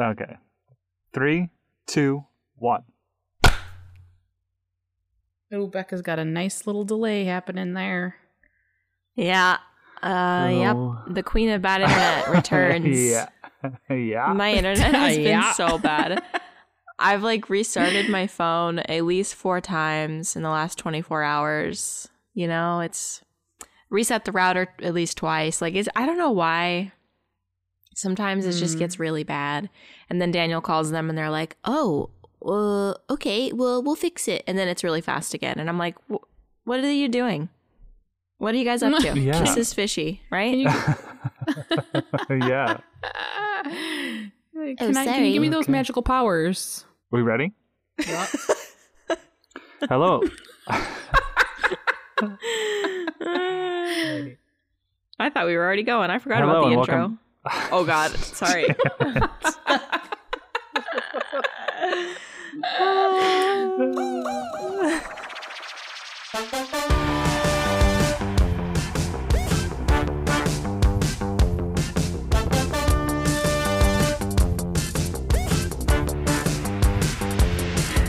[0.00, 0.36] Okay.
[1.12, 1.48] Three,
[1.86, 2.24] two,
[2.56, 2.82] one.
[5.52, 8.16] Oh, Becca's got a nice little delay happening there.
[9.14, 9.58] Yeah.
[10.02, 10.76] Uh, yep.
[10.76, 11.02] Oh.
[11.08, 13.00] The queen of bad internet returns.
[13.10, 13.28] yeah.
[13.90, 14.32] yeah.
[14.34, 15.52] My internet has been Yeah.
[15.52, 16.22] so bad.
[16.98, 22.08] I've like restarted my phone at least four times in the last 24 hours.
[22.34, 23.22] You know, it's
[23.90, 25.62] reset the router at least twice.
[25.62, 26.92] Like, it's, I don't know why.
[27.98, 28.78] Sometimes it just Mm.
[28.78, 29.68] gets really bad.
[30.08, 32.10] And then Daniel calls them and they're like, oh,
[32.46, 34.44] uh, okay, well, we'll fix it.
[34.46, 35.58] And then it's really fast again.
[35.58, 37.48] And I'm like, what are you doing?
[38.38, 39.18] What are you guys up to?
[39.18, 39.40] Yeah.
[39.40, 40.52] This is fishy, right?
[40.52, 40.60] Can
[42.40, 42.78] you, yeah.
[43.02, 45.72] can, Oh, I, can you give me those Okay.
[45.72, 46.84] magical powers?
[47.12, 47.52] Are We ready?
[49.88, 50.20] Hello.
[55.20, 56.10] I thought we were already going.
[56.10, 56.94] I forgot Hello about the intro.
[56.96, 57.18] welcome-
[57.70, 58.66] Oh God, sorry.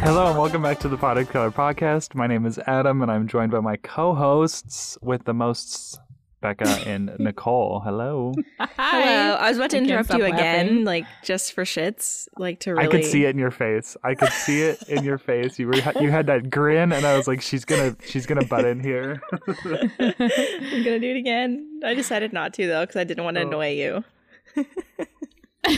[0.02, 2.16] Hello and welcome back to the Potted Color Podcast.
[2.16, 6.00] My name is Adam and I'm joined by my co-hosts with the most
[6.42, 7.82] Becca and Nicole.
[7.84, 8.34] Hello.
[8.59, 9.36] Hello.
[9.36, 10.84] I was about to I interrupt stop you again, laughing.
[10.86, 12.88] like just for shits, like to really.
[12.88, 13.98] I could see it in your face.
[14.04, 15.59] I could see it in your face.
[15.59, 18.40] You were you had that grin and I was like she's going to she's going
[18.42, 19.22] to butt in here.
[19.47, 21.81] I'm gonna do it again.
[21.86, 23.47] I decided not to though, because I didn't want to Oh.
[23.47, 24.03] annoy you.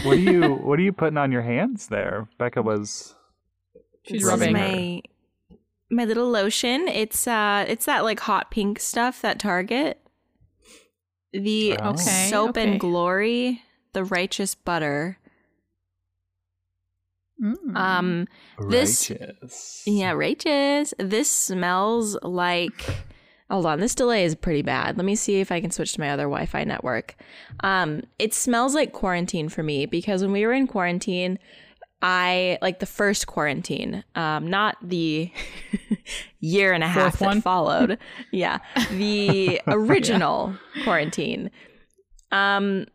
[0.03, 2.27] what are you what are you putting on your hands there?
[2.37, 3.15] Becca was
[4.03, 4.53] She's rubbing.
[4.53, 5.01] my
[5.89, 6.87] my little lotion.
[6.87, 10.00] It's uh, it's that like hot pink stuff that Target.
[11.33, 11.95] The Oh.
[11.95, 12.71] Soap okay.
[12.71, 13.61] and glory,
[13.93, 15.17] the righteous butter.
[17.41, 17.75] Mm.
[17.75, 18.27] Um,
[18.69, 19.83] This- righteous.
[19.85, 20.93] yeah, righteous.
[20.97, 22.83] This smells like.
[23.49, 24.95] Hold on, this delay is pretty bad.
[24.95, 27.15] Let me see if I can switch to my other Wi-Fi network.
[27.61, 31.37] Um, it smells like quarantine for me because when we were in quarantine,
[32.01, 35.31] I like the first quarantine, um, not the
[36.39, 37.41] year and a half Fourth that one?
[37.41, 37.97] followed.
[38.31, 38.57] yeah,
[38.91, 41.51] the original quarantine.
[42.31, 42.87] Um,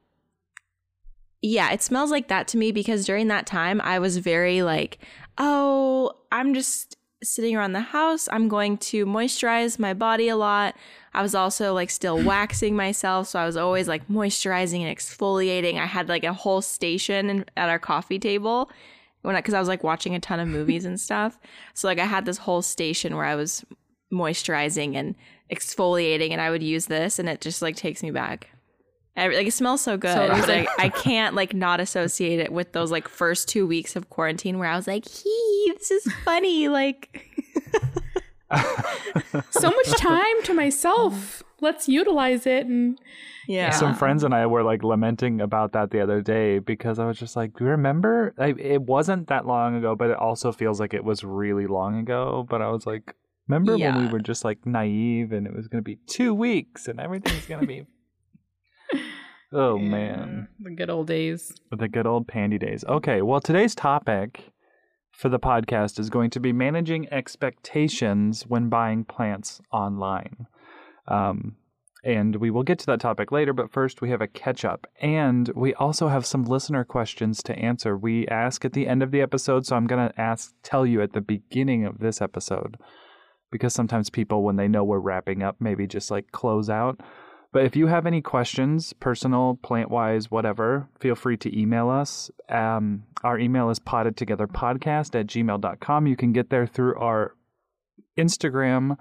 [1.41, 4.99] yeah, it smells like that to me because during that time I was very like,
[5.39, 8.29] oh, I'm just sitting around the house.
[8.33, 10.75] I'm going to moisturize my body a lot.
[11.15, 15.79] I was also like still waxing myself, so I was always like moisturizing and exfoliating.
[15.79, 18.69] I had like a whole station in, at our coffee table
[19.27, 21.39] when because I, was like watching a ton of movies and stuff.
[21.75, 23.65] So like I had this whole station where I was
[24.13, 25.17] moisturizing and
[25.53, 28.49] exfoliating, and I would use this, and it just like takes me back.
[29.17, 30.15] I, like it smells so good.
[30.15, 33.09] So it was but I, like- I can't like not associate it with those like
[33.09, 37.27] first two weeks of quarantine where I was like, "Hee, this is funny." Like,
[39.51, 41.43] so much time to myself.
[41.61, 42.67] Let's utilize it.
[42.67, 42.99] And
[43.49, 47.07] yeah, Some friends and I were like lamenting about that the other day because I
[47.07, 48.35] was just like, "Do you remember?
[48.39, 51.99] I, it wasn't that long ago, but it also feels like it was really long
[51.99, 53.15] ago." But I was like,
[53.49, 56.89] "Remember when we were just like naive and it was going to be two weeks
[56.89, 57.87] and everything's going to be."
[59.53, 61.53] oh man, the good old days.
[61.71, 62.85] the good old pandy days.
[62.89, 64.53] Okay, well today's topic
[65.13, 70.47] for the podcast is going to be managing expectations when buying plants online.
[71.09, 71.57] Um,
[72.07, 74.87] and we will get to that topic later, but first we have a catch up.
[75.01, 77.97] And we also have some listener questions to answer.
[77.97, 81.03] We ask at the end of the episode, so I'm going to ask, tell you
[81.03, 82.77] at the beginning of this episode,
[83.51, 87.01] because sometimes people, when they know we're wrapping up, maybe just like close out.
[87.53, 92.31] But if you have any questions, personal, plant wise, whatever, feel free to email us.
[92.49, 96.07] Um, our email is pottedtogetherpodcast at gmail.com.
[96.07, 97.35] You can get there through our
[98.19, 98.97] Instagram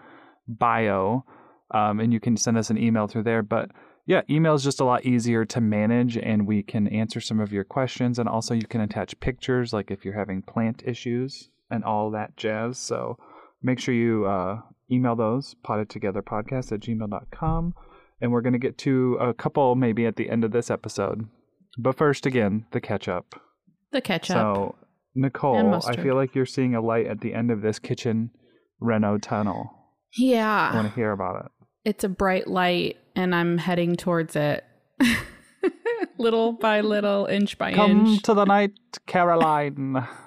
[0.47, 1.25] bio,
[1.71, 3.43] um, and you can send us an email through there.
[3.43, 3.71] But
[4.05, 7.51] yeah, email is just a lot easier to manage, and we can answer some of
[7.51, 8.19] your questions.
[8.19, 12.37] And also, you can attach pictures, like if you're having plant issues and all that
[12.37, 12.77] jazz.
[12.77, 13.17] So
[13.63, 17.73] make sure you uh, email those, pottedtogetherpodcast at gmail.com.
[18.21, 21.27] And we're going to get to a couple maybe at the end of this episode.
[21.77, 23.41] But first, again, the catch up.
[23.91, 24.35] The ketchup.
[24.35, 24.75] So,
[25.15, 28.31] Nicole, I feel like you're seeing a light at the end of this kitchen
[28.79, 29.71] reno tunnel.
[30.17, 30.69] Yeah.
[30.71, 31.51] I want to hear about it.
[31.85, 34.65] It's a bright light, and I'm heading towards it.
[36.17, 37.77] little by little, inch by inch.
[37.77, 38.73] Come to the night,
[39.05, 40.07] Carol Anne.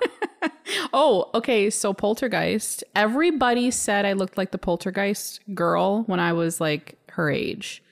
[0.93, 1.71] Oh, okay.
[1.71, 2.85] So poltergeist.
[2.95, 7.83] Everybody said I looked like the poltergeist girl when I was like her age.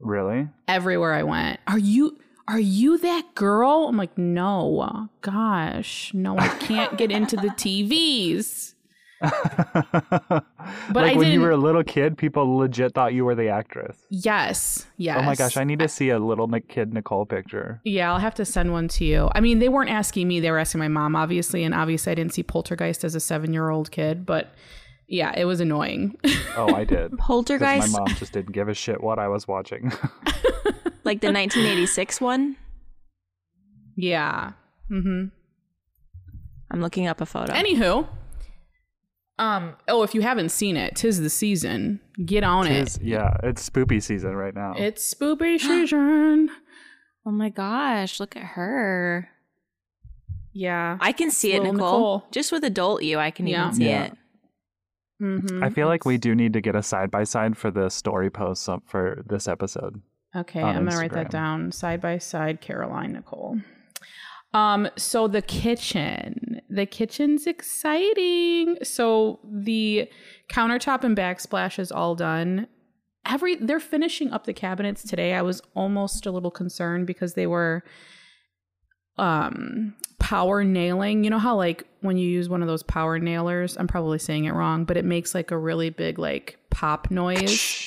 [0.00, 0.48] really?
[0.66, 1.60] Everywhere I went.
[1.66, 2.18] Are you
[2.48, 3.86] are you that girl?
[3.88, 5.08] I'm like, no.
[5.20, 6.12] Gosh.
[6.14, 8.74] No, I can't get into the TVs.
[9.20, 9.32] but
[10.34, 10.42] I
[10.92, 13.96] like when you were a little kid, people legit thought you were the actress.
[14.10, 14.86] Yes.
[14.98, 15.16] Yes.
[15.18, 17.80] Oh my gosh, I need to see a little kid Nicole picture.
[17.84, 19.30] Yeah, I'll have to send one to you.
[19.34, 22.14] I mean, they weren't asking me, they were asking my mom, obviously, and obviously I
[22.14, 24.52] didn't see Poltergeist as a seven year old kid, but
[25.08, 26.16] yeah, it was annoying.
[26.56, 27.16] Oh, I did.
[27.16, 29.84] Poltergeist, my mom just didn't give a shit what I was watching.
[31.04, 32.56] like the 1986 one.
[33.96, 34.52] yeah.
[34.90, 35.26] Mm-hmm.
[36.70, 37.52] I'm looking up a photo.
[37.52, 38.06] Anywho,
[39.38, 42.00] um, oh, if you haven't seen it, tis the season.
[42.24, 43.02] Get on Tis- it.
[43.02, 44.74] yeah, it's spoopy season right now.
[44.76, 46.50] It's spoopy season.
[47.26, 49.28] oh my gosh, look at her.
[50.52, 50.96] Yeah.
[51.00, 51.72] I can see it, Nicole.
[51.74, 52.24] Nicole.
[52.32, 53.64] Just with adult you, I can Yeah.
[53.66, 54.04] even see Yeah.
[54.04, 54.12] it.
[55.22, 55.62] Mm-hmm.
[55.64, 58.30] I feel like we do need to get a side by side for the story
[58.30, 60.00] posts for this episode.
[60.34, 62.60] Okay, I'm gonna write that down side by side.
[62.60, 63.58] Carol Anne Nicole.
[64.52, 66.45] Um, so the kitchen,
[66.76, 68.76] the kitchen's exciting.
[68.82, 70.08] So the
[70.50, 72.68] countertop and backsplash is all done.
[73.26, 75.34] Every they're finishing up the cabinets today.
[75.34, 77.82] I was almost a little concerned because they were
[79.18, 81.24] um power nailing.
[81.24, 84.44] You know how like when you use one of those power nailers, I'm probably saying
[84.44, 87.82] it wrong, but it makes like a really big like pop noise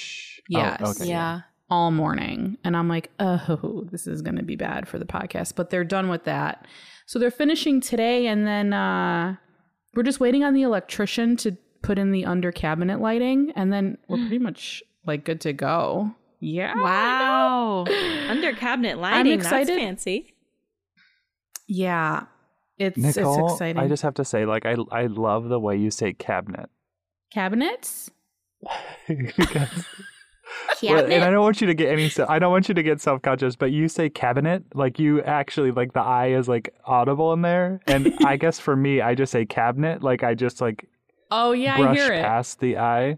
[0.50, 0.82] Yes.
[0.84, 1.06] Oh, okay.
[1.06, 1.42] yeah.
[1.70, 2.58] all morning.
[2.64, 5.54] And I'm like, oh, this is going to be bad for the podcast.
[5.56, 6.66] But they're done with that.
[7.10, 8.28] So they're finishing today.
[8.28, 9.36] And then uh,
[9.96, 13.52] we're just waiting on the electrician to put in the under cabinet lighting.
[13.56, 16.14] And then we're pretty much like good to go.
[16.40, 16.76] Yeah.
[16.76, 17.86] Wow.
[18.30, 19.32] Under cabinet lighting.
[19.32, 19.70] excited.
[19.70, 20.36] That's fancy.
[21.68, 22.26] Yeah.
[22.78, 23.82] It's, Nicole, it's exciting.
[23.82, 26.70] I just have to say, like, I I love the way you say cabinet.
[27.34, 28.12] Cabinets?
[29.08, 29.84] Because-
[30.84, 32.12] Well, and I don't want you to get any.
[32.28, 35.72] I don't want you to get self conscious, but you say cabinet like you actually
[35.72, 39.32] like the I is like audible in there, and I guess for me, I just
[39.32, 40.88] say cabinet like I just like
[41.32, 42.24] Oh, yeah, I brush hear it.
[42.24, 43.18] past the I.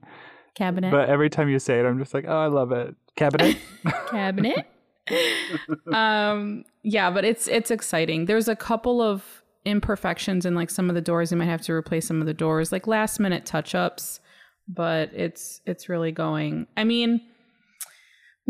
[0.53, 0.91] Cabinet.
[0.91, 2.95] But every time you say it, I'm just like, oh, I love it.
[3.15, 3.57] Cabinet.
[4.09, 4.67] cabinet.
[5.93, 8.25] um yeah, but it's it's exciting.
[8.25, 11.31] There's a couple of imperfections in like some of the doors.
[11.31, 14.19] You might have to replace some of the doors, like last minute touch ups,
[14.67, 16.67] but it's it's really going.
[16.77, 17.21] I mean,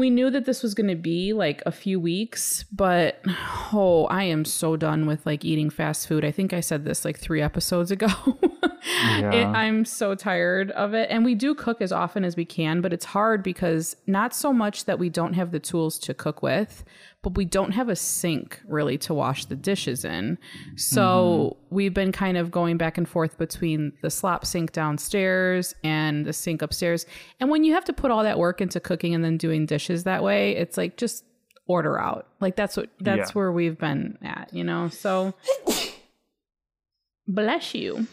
[0.01, 3.23] we knew that this was going to be like a few weeks, but
[3.71, 6.25] oh, I am so done with like eating fast food.
[6.25, 8.07] I think I said this like 3 episodes ago.
[8.83, 11.09] It- I'm so tired of it.
[11.11, 14.51] And we do cook as often as we can, but it's hard because not so
[14.51, 16.83] much that we don't have the tools to cook with,
[17.23, 20.39] but we don't have a sink really to wash the dishes in.
[20.75, 21.75] So mm-hmm.
[21.75, 26.33] we've been kind of going back and forth between the slop sink downstairs and the
[26.33, 27.05] sink upstairs.
[27.39, 30.03] And when you have to put all that work into cooking and then doing dishes
[30.05, 31.23] that way, it's like just
[31.67, 32.27] order out.
[32.39, 33.33] Like that's what that's Yeah.
[33.33, 34.89] where we've been at, you know?
[34.89, 35.35] So
[37.27, 38.07] bless you.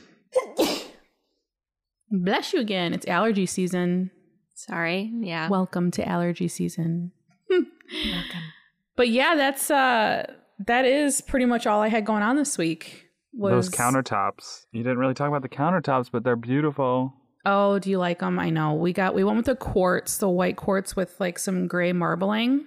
[2.11, 2.93] Bless you again.
[2.93, 4.11] It's allergy season.
[4.55, 5.11] Sorry.
[5.15, 5.49] Yeah.
[5.49, 7.13] Welcome to allergy season.
[8.99, 10.27] But yeah, that's uh
[10.67, 13.07] that is pretty much all I had going on this week.
[13.33, 14.67] Was Those countertops.
[14.73, 17.15] You didn't really talk about the countertops, but they're beautiful.
[17.47, 18.41] Oh, do you like them?
[18.41, 18.75] I know.
[18.75, 22.67] We got we went with the quartz, the white quartz with like some gray marbling.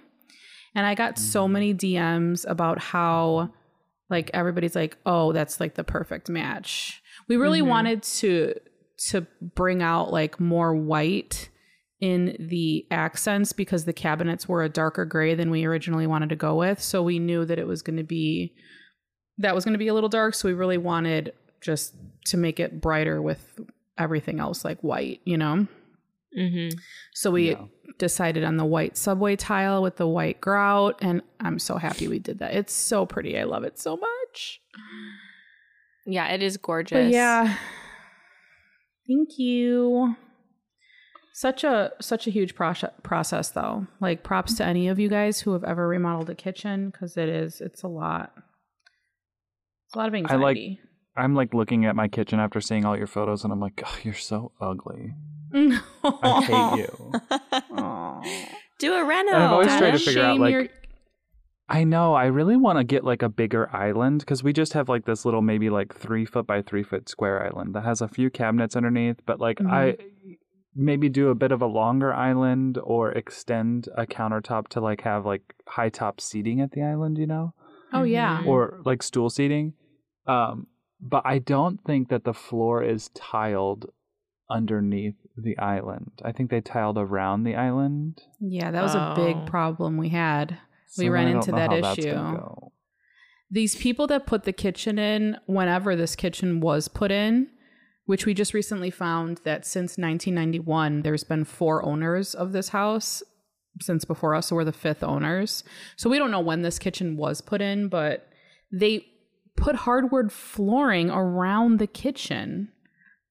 [0.74, 3.50] And I got so many DMs about how
[4.08, 8.54] like everybody's like, "Oh, that's like the perfect match." We really wanted to
[9.10, 11.50] to bring out like more white
[12.02, 16.36] in the accents because the cabinets were a darker gray than we originally wanted to
[16.36, 16.82] go with.
[16.82, 18.52] So we knew that it was going to be
[19.38, 21.32] that was going to be a little dark, so we really wanted
[21.62, 21.94] just
[22.26, 23.58] to make it brighter with
[23.96, 25.66] everything else like white, you know?
[26.38, 26.76] mm-hmm.
[27.14, 27.64] So we Yeah.
[27.98, 32.18] decided on the white subway tile with the white grout, and I'm so happy we
[32.18, 32.52] did that.
[32.54, 33.38] It's so pretty.
[33.38, 34.60] I love it so much.
[36.04, 37.06] Yeah, it is gorgeous.
[37.06, 37.56] But yeah.
[39.06, 40.16] Thank you.
[41.34, 43.86] Such a such a huge process process though.
[44.00, 47.28] Like props to any of you guys who have ever remodeled a kitchen because it
[47.28, 48.32] is it's a lot.
[49.86, 50.42] It's a lot of anxiety.
[50.42, 50.78] I like-
[51.14, 53.98] I'm like looking at my kitchen after seeing all your photos, and I'm like, oh,
[54.02, 55.14] you're so ugly.
[55.52, 57.12] I hate you.
[58.78, 59.32] Do a reno.
[59.34, 60.68] And I've always tried to figure out, like- your-
[61.68, 62.14] I know.
[62.14, 65.24] I really want to get like a bigger island because we just have like this
[65.24, 68.74] little, maybe like three foot by three foot square island that has a few cabinets
[68.76, 69.20] underneath.
[69.24, 70.32] But like, I mm-hmm.
[70.74, 75.26] Maybe do a bit of a longer island or extend a countertop to like have
[75.26, 77.52] like high top seating at the island, you know,
[77.92, 78.40] Oh yeah.
[78.42, 78.46] Mhm.
[78.46, 79.74] or like stool seating.
[80.26, 80.66] Um,
[81.00, 83.90] but I don't think that the floor is tiled
[84.50, 86.10] underneath the island.
[86.24, 88.22] I think they tiled around the island.
[88.40, 89.44] Yeah, that was a big Oh.
[89.46, 90.58] problem we had.
[90.98, 92.36] We ran I don't into know that how that's gonna issue.
[92.38, 92.72] go.
[93.50, 97.48] These people that put the kitchen in, whenever this kitchen was put in,
[98.06, 103.22] which we just recently found that since 1991, there's been four owners of this house
[103.80, 104.48] since before us.
[104.48, 105.64] So we're the fifth owners.
[105.96, 108.28] So we don't know when this kitchen was put in, but
[108.72, 109.06] they
[109.56, 112.68] put hardwood flooring around the kitchen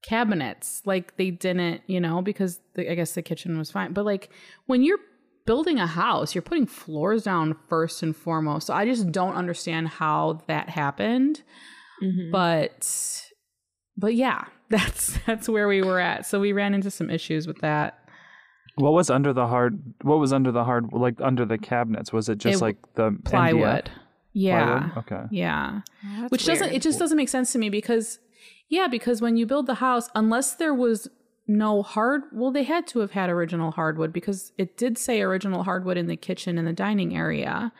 [0.04, 4.04] cabinets like they didn't you know because the, i guess the kitchen was fine but
[4.04, 4.30] like
[4.66, 4.98] when you're
[5.46, 9.86] building a house you're putting floors down first and foremost so i just don't understand
[9.88, 11.42] how that happened
[12.02, 12.32] Mhm.
[12.32, 13.22] but
[13.96, 17.58] but yeah that's that's where we were at so we ran into some issues with
[17.60, 17.98] that
[18.76, 19.82] What was under the hard?
[20.02, 20.92] What was under the hard?
[20.92, 22.10] Like under the cabinets?
[22.12, 23.88] Was it just It- like the plywood MDF
[24.34, 24.96] yeah plywood?
[24.98, 25.22] Okay.
[25.30, 28.18] yeah Oh, that's which doesn't it just doesn't make sense to me because
[28.70, 31.08] yeah because when you build the house unless there was
[31.46, 35.64] no hard well they had to have had original hardwood because it did say original
[35.64, 37.70] hardwood in the kitchen and the dining area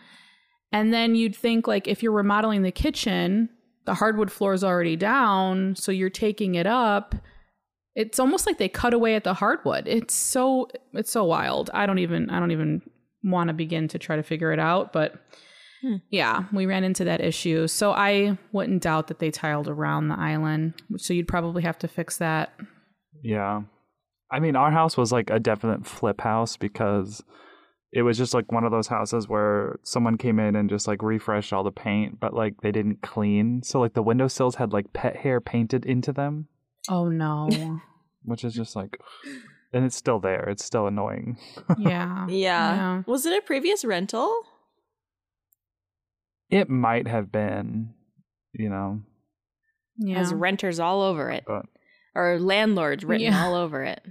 [0.73, 3.49] and then you'd think like if you're remodeling the kitchen
[3.85, 7.15] the hardwood floor is already down so you're taking it up.
[7.95, 9.87] It's almost like they cut away at the hardwood.
[9.87, 11.71] It's so it's so wild.
[11.75, 12.83] I don't even i don't even
[13.25, 15.15] want to begin to try to figure it out but
[15.83, 15.97] Hmm.
[16.11, 17.67] yeah we ran into that issue.
[17.67, 21.89] So i wouldn't doubt that they tiled around the island so you'd probably have to
[21.89, 22.53] fix that.
[23.23, 23.63] Yeah.
[24.31, 27.23] I mean, our house was like a definite flip house because
[27.93, 31.03] it was just like one of those houses where someone came in and just like
[31.03, 33.63] refreshed all the paint, but like they didn't clean.
[33.63, 36.49] So like the windowsills had like pet hair painted into them,
[36.89, 37.49] oh no
[38.25, 38.99] which is just like,
[39.73, 40.49] and it's still there.
[40.49, 41.37] It's still annoying.
[41.79, 42.75] yeah Yeah.
[42.75, 43.03] Yeah.
[43.07, 44.33] Was it a previous rental?
[46.51, 47.95] It might have been,
[48.53, 49.01] you know,
[49.99, 51.45] yeah Has renters all over it.
[51.47, 51.67] but
[52.15, 53.45] Or landlords written Yeah.
[53.45, 54.03] all over it.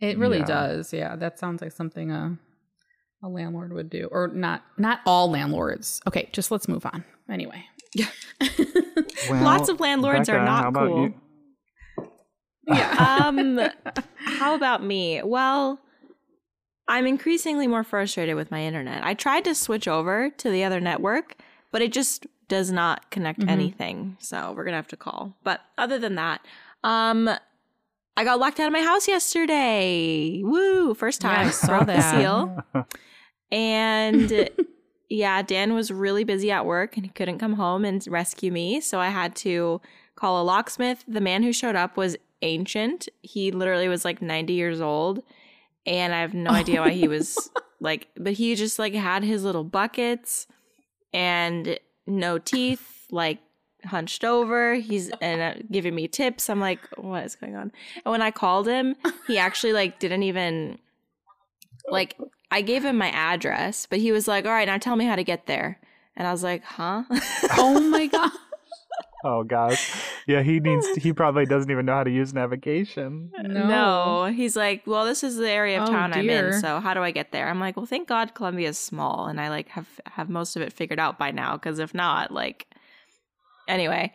[0.00, 0.44] It really Yeah.
[0.46, 0.92] does.
[0.92, 2.38] Yeah, that sounds like something a
[3.22, 4.64] a landlord would do, or not.
[4.78, 6.00] Not all landlords.
[6.06, 7.04] Okay, just let's move on.
[7.28, 7.64] Anyway.
[9.28, 11.02] well, Lots of landlords are not how about cool.
[11.02, 11.14] you?
[12.66, 13.22] yeah.
[13.26, 13.60] um
[14.14, 15.80] how about me well
[16.86, 20.78] i'm increasingly more frustrated with my internet i tried to switch over to the other
[20.78, 21.36] network
[21.72, 23.48] but it just does not connect Mhm.
[23.50, 26.42] anything so we're gonna have to call but other than that
[26.84, 27.28] um
[28.16, 31.80] i got locked out of my house yesterday woo first Yeah, I time saw broke
[31.86, 32.20] the that.
[32.20, 32.64] seal
[33.52, 34.50] and
[35.08, 38.80] yeah, Dan was really busy at work and he couldn't come home and rescue me.
[38.80, 39.80] So I had to
[40.14, 41.04] call a locksmith.
[41.08, 43.08] The man who showed up was ancient.
[43.22, 45.22] He literally was like 90 years old.
[45.86, 49.44] And I have no idea why he was like, but he just like had his
[49.44, 50.46] little buckets
[51.12, 53.38] and no teeth, like
[53.84, 54.74] hunched over.
[54.74, 56.48] He's and uh, giving me tips.
[56.48, 57.72] I'm like, what is going on?
[58.04, 58.94] And when I called him,
[59.26, 60.78] he actually like didn't even
[61.88, 62.16] like
[62.50, 65.16] I gave him my address, but he was like, "All right, now tell me how
[65.16, 65.78] to get there."
[66.16, 67.04] And I was like, "Huh?"
[67.58, 68.30] oh my god.
[69.22, 69.92] Oh gosh,
[70.26, 70.42] yeah.
[70.42, 70.86] He needs.
[70.96, 73.30] He probably doesn't even know how to use navigation.
[73.38, 74.32] No.
[74.34, 77.02] He's like, "Well, this is the area of Oh, town I'm in, so how do
[77.02, 80.28] I get there?" I'm like, "Well, thank God Columbia's small and I like have have
[80.30, 82.66] most of it figured out by now cuz if not, like
[83.68, 84.12] anyway,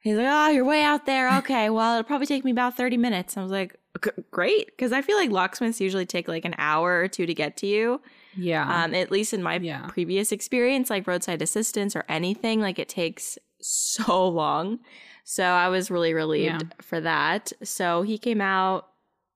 [0.00, 1.36] he's like, "Oh, you're way out there.
[1.38, 4.92] Okay, well, it'll probably take me about 30 minutes." I was like, "G- "Great," cuz
[4.92, 8.00] I feel like locksmiths usually take like an hour or two to get to you.
[8.36, 8.84] Yeah.
[8.84, 9.86] um, at least in my Yeah.
[9.88, 14.78] previous experience, like roadside assistance or anything, like it takes so long.
[15.24, 16.68] So I was really relieved Yeah.
[16.80, 17.52] for that.
[17.64, 18.86] So he came out,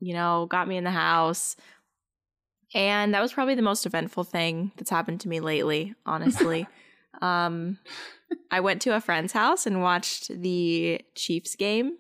[0.01, 1.57] you know, got me in the house.
[2.75, 6.67] And that was probably the most eventful thing that's happened to me lately, honestly.
[7.23, 7.79] um,
[8.51, 11.99] I went to a friend's house and watched the Chiefs game,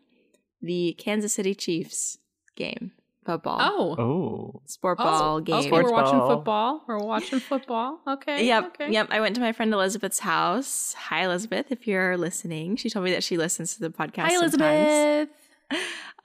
[0.60, 2.18] the Kansas City Chiefs
[2.56, 2.92] game,
[3.24, 3.96] football, oh.
[3.98, 5.56] Oh, sport Oh, ball game.
[5.56, 6.36] Okay, Sports we're watching ball.
[6.36, 6.82] football.
[6.86, 8.00] We're watching football.
[8.06, 8.46] Okay.
[8.46, 8.64] Yep.
[8.66, 8.92] Okay.
[8.92, 9.08] Yep.
[9.10, 10.94] I went to my friend Elizabeth's house.
[10.98, 12.76] Hi, Elizabeth, if you're listening.
[12.76, 14.22] She told me that she listens to the podcast.
[14.22, 14.60] Hi, sometimes.
[14.60, 15.28] Elizabeth.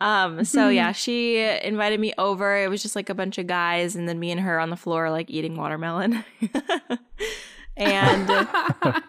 [0.02, 2.58] Um, so yeah, she invited me over.
[2.58, 4.78] It was just like a bunch of guys, and then me and her on the
[4.78, 6.24] floor, like eating watermelon.
[7.78, 8.30] and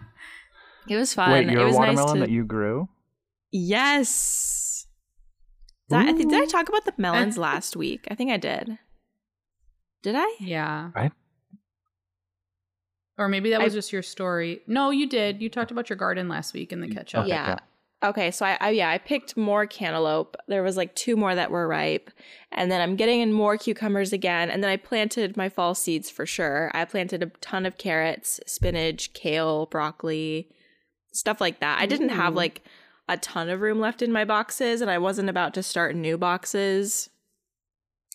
[0.88, 1.30] it was fun.
[1.32, 2.20] wait, it your was watermelon nice to.
[2.20, 2.88] that you grew?
[3.52, 4.66] yes.
[5.90, 8.06] Did I, I think, did I talk about the melons last week?
[8.10, 8.78] I think I did.
[10.02, 10.26] Did I?
[10.40, 10.90] yeah.
[10.94, 11.10] I-
[13.18, 14.62] Or maybe that was I- just your story.
[14.66, 15.42] No, you did.
[15.42, 17.24] You talked about your garden last week in the mm, catch up.
[17.24, 17.56] Okay, yeah.
[18.02, 20.34] Okay, so I, I yeah, I picked more cantaloupe.
[20.48, 22.10] There was like two more that were ripe.
[22.50, 24.48] And then I'm getting in more cucumbers again.
[24.48, 26.70] And then I planted my fall seeds for sure.
[26.72, 30.48] I planted a ton of carrots, spinach, kale, broccoli,
[31.12, 31.78] stuff like that.
[31.78, 32.62] I didn't have like
[33.12, 36.16] a ton of room left in my boxes, and I wasn't about to start new
[36.18, 37.10] boxes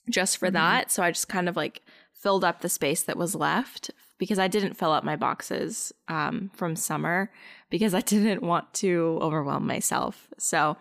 [0.09, 0.53] just for Mhm.
[0.53, 0.91] that.
[0.91, 1.81] So I just kind of like
[2.13, 6.49] filled up the space that was left because I didn't fill up my boxes um,
[6.53, 7.31] from summer
[7.69, 10.27] because I didn't want to overwhelm myself.
[10.37, 10.77] So,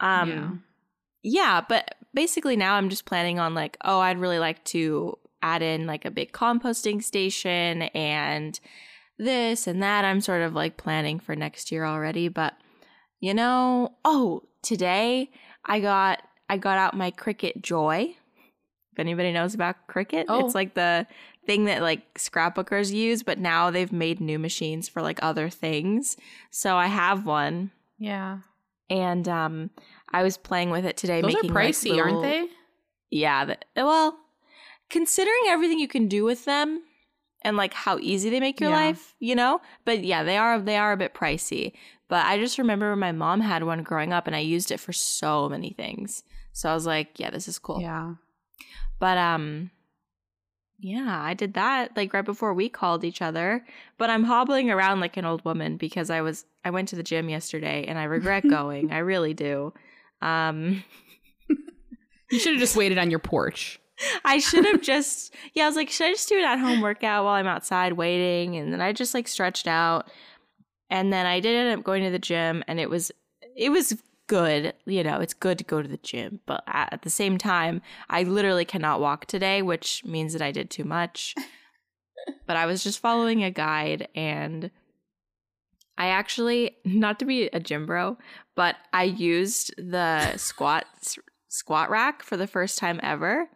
[0.00, 0.62] um,
[1.22, 1.60] yeah.
[1.68, 5.86] but basically now I'm just planning on like, oh, I'd really like to add in
[5.86, 8.58] like a big composting station and
[9.18, 10.04] this and that.
[10.04, 12.54] I'm sort of like planning for next year already, but
[13.20, 15.30] you know, oh, today
[15.64, 18.14] I got I got out my Cricut Joy.
[18.92, 20.44] If anybody knows about Cricut, Oh.
[20.44, 21.06] it's like the
[21.46, 26.16] thing that like scrapbookers use, but now they've made new machines for like other things.
[26.50, 28.38] So I have one Yeah.
[28.90, 29.70] and um
[30.12, 32.48] I was playing with it today Those are making like, pricey, aren't they?
[33.10, 34.18] yeah, that, well,
[34.90, 36.82] considering everything you can do with them
[37.42, 38.76] and like how easy they make your Yeah.
[38.76, 39.60] life, you know?
[39.84, 41.72] But yeah, they are they are a bit pricey.
[42.08, 44.92] But I just remember my mom had one growing up and I used it for
[44.92, 46.22] so many things.
[46.52, 47.80] So I was like, yeah, this is cool.
[47.80, 48.14] Yeah.
[48.98, 49.70] But um
[50.80, 53.64] yeah, I did that like right before we called each other.
[53.98, 57.02] But I'm hobbling around like an old woman because I was I went to the
[57.02, 58.90] gym yesterday and I regret going.
[58.90, 59.72] I really do.
[60.22, 60.82] Um
[62.30, 63.80] You should have just waited on your porch.
[64.24, 66.80] I should have just yeah, I was like, should I just do an at home
[66.80, 68.56] workout while I'm outside waiting?
[68.56, 70.10] And then I just like stretched out.
[70.90, 73.12] And then I did end up going to the gym and it was
[73.56, 74.74] it was good.
[74.86, 76.40] You know, it's good to go to the gym.
[76.46, 80.70] But at the same time, I literally cannot walk today, which means that I did
[80.70, 81.34] too much.
[82.46, 84.70] but I was just following a guide and
[85.96, 88.16] I actually not to be a gym bro,
[88.54, 90.86] but I used the squat
[91.48, 93.48] squat rack for the first time ever.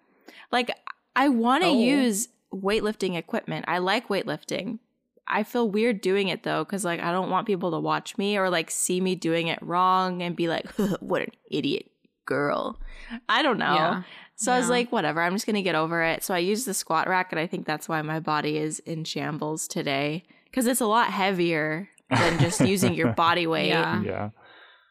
[0.51, 0.71] Like
[1.15, 1.81] I want to Oh.
[1.81, 3.65] use weightlifting equipment.
[3.69, 4.79] I like weightlifting.
[5.27, 8.37] I feel weird doing it though cuz like I don't want people to watch me
[8.37, 10.67] or like see me doing it wrong and be like
[11.01, 11.91] what an idiot
[12.27, 12.79] girl.
[13.29, 13.75] I don't know.
[13.75, 14.03] Yeah.
[14.37, 16.25] So I was like, whatever, I'm just going to get over it.
[16.25, 19.05] So I used the squat rack, and I think that's why my body is in
[19.05, 23.69] shambles today because it's a lot heavier than just using your body weight.
[23.69, 24.03] Yeah.
[24.03, 24.31] Yeah.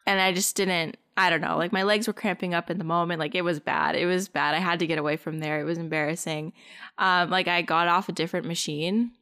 [0.06, 2.84] And I just didn't, I don't know, like my legs were cramping up in the
[2.84, 3.20] moment.
[3.20, 3.94] Like it was bad.
[3.94, 4.54] It was bad.
[4.54, 5.60] I had to get away from there.
[5.60, 6.54] It was embarrassing.
[6.96, 9.12] Um, like I got off a different machine.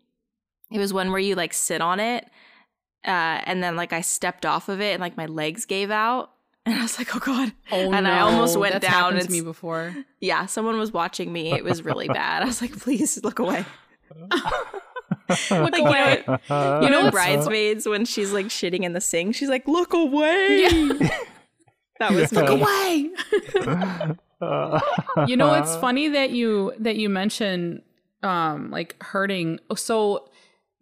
[0.71, 2.25] It was one where you like sit on it.
[3.07, 6.31] Uh, and then like I stepped off of it and like my legs gave out.
[6.67, 7.53] And I was like, oh God.
[7.73, 8.11] Oh And no.
[8.13, 8.93] I almost went That's down.
[8.93, 9.97] happened to It's- me before.
[10.21, 11.53] Yeah, someone was watching me.
[11.53, 12.43] It was really bad.
[12.43, 13.65] I was like, please look away.
[14.11, 14.31] Look
[15.51, 16.25] Like, you know, away.
[16.27, 19.49] You You know, know in what's- Bridesmaids when she's like shitting in the sink, she's
[19.49, 20.69] like, look away.
[20.71, 21.09] Yeah.
[21.99, 22.41] That was Yeah.
[22.43, 22.47] me.
[22.49, 23.11] Look away.
[25.27, 27.83] you know it's funny that you that you mention
[28.23, 30.30] um like hurting so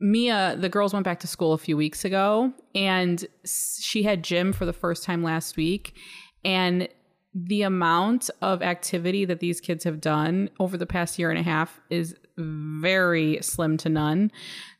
[0.00, 4.52] mia the girls went back to school a few weeks ago and she had gym
[4.52, 5.94] for the first time last week
[6.44, 6.88] and
[7.34, 11.42] the amount of activity that these kids have done over the past year and a
[11.42, 14.30] half is very slim to none.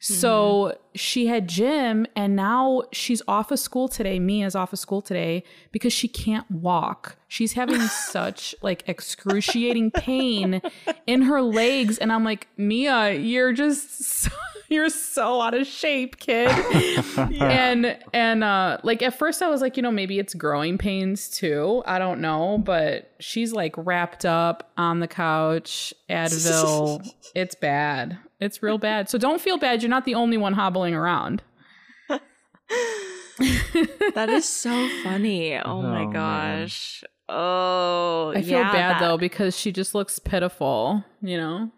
[0.01, 4.19] So she had gym and now she's off of school today.
[4.21, 7.17] Mia's off of school today because she can't walk.
[7.27, 10.63] She's having such like excruciating pain
[11.07, 14.31] in her legs and I'm like, "Mia, you're just so,
[14.69, 16.49] you're so out of shape, kid."
[17.19, 21.29] and and uh like at first I was like, you know, maybe it's growing pains
[21.29, 21.83] too.
[21.87, 27.05] I don't know, but she's like wrapped up on the couch, Advil.
[27.35, 28.19] it's bad.
[28.41, 29.09] It's real bad.
[29.09, 29.83] So don't feel bad.
[29.83, 31.43] You're not the only one hobbling around.
[34.15, 35.57] That is so funny.
[35.57, 36.11] Oh, Oh, my man.
[36.13, 37.05] gosh.
[37.29, 41.71] Oh, I feel yeah, bad that- though because she just looks pitiful, you know?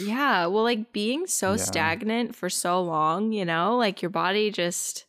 [0.00, 0.46] Yeah.
[0.46, 1.56] Well, like being so Yeah.
[1.58, 5.04] stagnant for so long, you know, like your body just.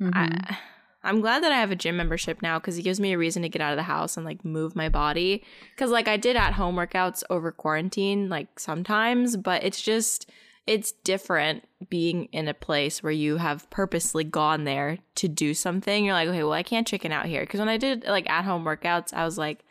[0.00, 0.10] Mhm.
[0.14, 0.58] I,
[1.02, 3.42] I'm glad that I have a gym membership now because it gives me a reason
[3.42, 5.44] to get out of the house and like move my body.
[5.74, 10.28] Because like I did at home workouts over quarantine, like sometimes, but it's just
[10.66, 16.04] it's different being in a place where you have purposely gone there to do something.
[16.04, 17.40] You're like, okay, well, I can't chicken out here.
[17.40, 19.64] Because when I did like at home workouts, I was like,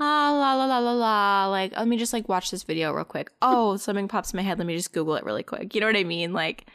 [0.00, 1.46] ah, la la la la la.
[1.46, 3.30] Like, let me just like watch this video real quick.
[3.42, 4.58] Oh, something pops in my head.
[4.58, 5.74] Let me just Google it really quick.
[5.74, 6.32] You know what I mean?
[6.32, 6.66] Like.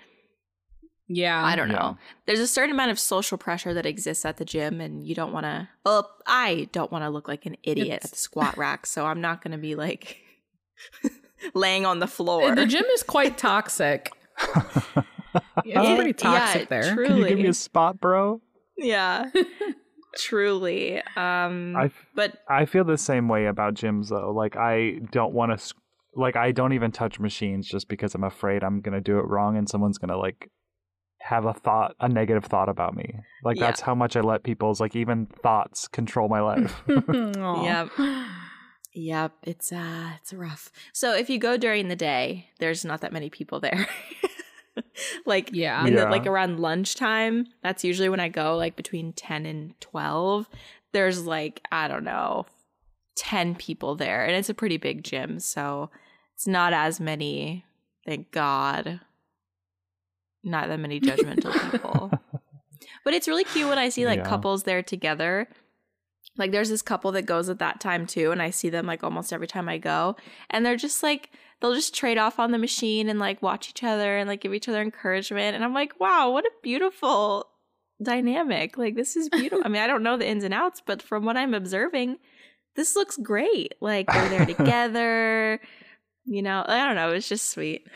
[1.10, 1.43] Yeah.
[1.43, 1.76] I don't Yeah.
[1.80, 1.98] know.
[2.28, 5.34] There's a certain amount of social pressure that exists at the gym, and you don't
[5.34, 5.67] want to.
[5.86, 9.06] Well, I don't want to look like an idiot It's- at the squat rack, so
[9.06, 10.17] I'm not going to be like
[11.54, 12.54] laying on the floor.
[12.56, 14.12] The gym is quite toxic.
[15.63, 16.93] It's pretty toxic yeah, there.
[16.95, 17.08] Truly.
[17.08, 18.41] Can you give me a spot, bro?
[18.78, 19.30] yeah.
[20.17, 20.98] truly.
[21.15, 24.32] Um I f- but I feel the same way about gyms though.
[24.32, 25.74] Like I don't want to
[26.15, 29.28] like I don't even touch machines just because I'm afraid I'm going to do it
[29.28, 30.50] wrong and someone's going to like
[31.21, 33.13] have a thought a negative thought about me.
[33.43, 33.67] Like Yeah.
[33.67, 36.82] that's how much I let people's like even thoughts control my life.
[36.88, 37.89] Yep.
[38.95, 40.71] Yep, it's uh it's rough.
[40.93, 43.88] So if you go during the day, there's not that many people there.
[45.25, 45.86] like Yeah.
[45.86, 46.10] in the, Yeah.
[46.10, 50.49] like around lunchtime, that's usually when I go like between 10 and 12.
[50.91, 52.45] There's like I don't know,
[53.17, 55.91] 10 people there and it's a pretty big gym, so
[56.36, 57.65] it's not as many,
[58.08, 59.01] thank God.
[60.43, 62.12] Not that many judgmental people.
[63.06, 64.25] But it's really cute when I see like Yeah.
[64.25, 65.47] couples there together.
[66.38, 69.04] Like there's this couple that goes at that time too, and I see them like
[69.04, 70.15] almost every time I go.
[70.49, 73.84] And they're just like they'll just trade off on the machine and like watch each
[73.84, 75.56] other and like give each other encouragement.
[75.56, 77.47] And I'm like, wow, what a beautiful
[78.02, 78.78] dynamic.
[78.78, 79.62] Like this is beautiful.
[79.65, 82.17] I mean, I don't know the ins and outs, but from what I'm observing,
[82.75, 83.75] this looks great.
[83.82, 85.60] Like they're there together.
[86.25, 87.88] You know, I don't know, it's just sweet.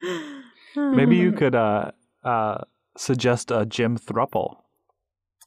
[0.94, 1.90] Maybe you could uh
[2.24, 2.58] uh
[2.96, 4.56] suggest a gym thruple.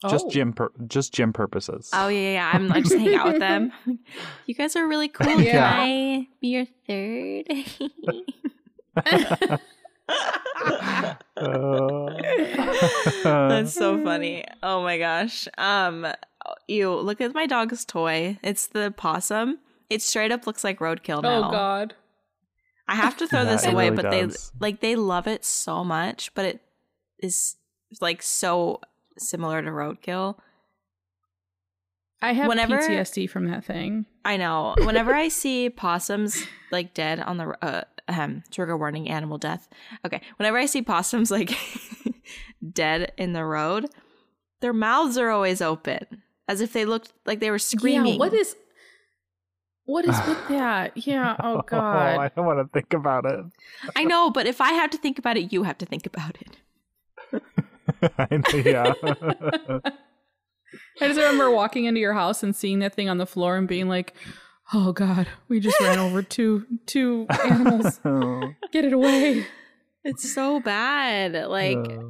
[0.09, 0.29] Just Oh.
[0.31, 1.89] gym pur- just gym purposes.
[1.93, 2.51] Oh yeah, yeah, yeah.
[2.53, 3.71] I'm like just hang out with them.
[4.47, 5.39] You guys are really cool.
[5.39, 5.51] Yeah.
[5.51, 7.45] Can I be your third?
[13.23, 14.45] That's so funny.
[14.63, 15.47] Oh my gosh.
[15.57, 16.07] Um
[16.67, 18.37] you look at my dog's toy.
[18.43, 19.59] It's the possum.
[19.89, 21.47] It straight up looks like roadkill now.
[21.49, 21.93] Oh God.
[22.91, 24.51] I have to throw Yeah, this away, really but does.
[24.51, 26.61] they like they love it so much, but it
[27.19, 27.55] is
[28.01, 28.81] like so
[29.17, 30.35] similar to roadkill.
[32.21, 34.05] I have Whenever- PTSD from that thing.
[34.23, 34.75] I know.
[34.79, 39.67] Whenever I see possums like dead on the uh, um, trigger warning, animal death.
[40.05, 40.21] Okay.
[40.37, 41.51] Whenever I see possums like
[42.73, 43.87] dead in the road,
[44.59, 46.05] their mouths are always open,
[46.47, 48.13] as if they looked like they were screaming.
[48.13, 48.55] Yeah, what is
[49.85, 50.95] what is with that?
[50.95, 51.35] Yeah.
[51.39, 52.17] Oh God.
[52.19, 53.39] I don't want to think about it.
[53.95, 56.37] I know, but if I have to think about it, you have to think about
[56.41, 56.57] it.
[58.17, 58.93] I yeah.
[61.01, 63.67] I just remember walking into your house and seeing that thing on the floor and
[63.67, 64.13] being like,
[64.73, 67.99] "Oh God, we just ran over two two animals.
[68.05, 69.45] Oh, Get it away!"
[70.03, 71.33] It's so bad.
[71.49, 72.03] Like uh,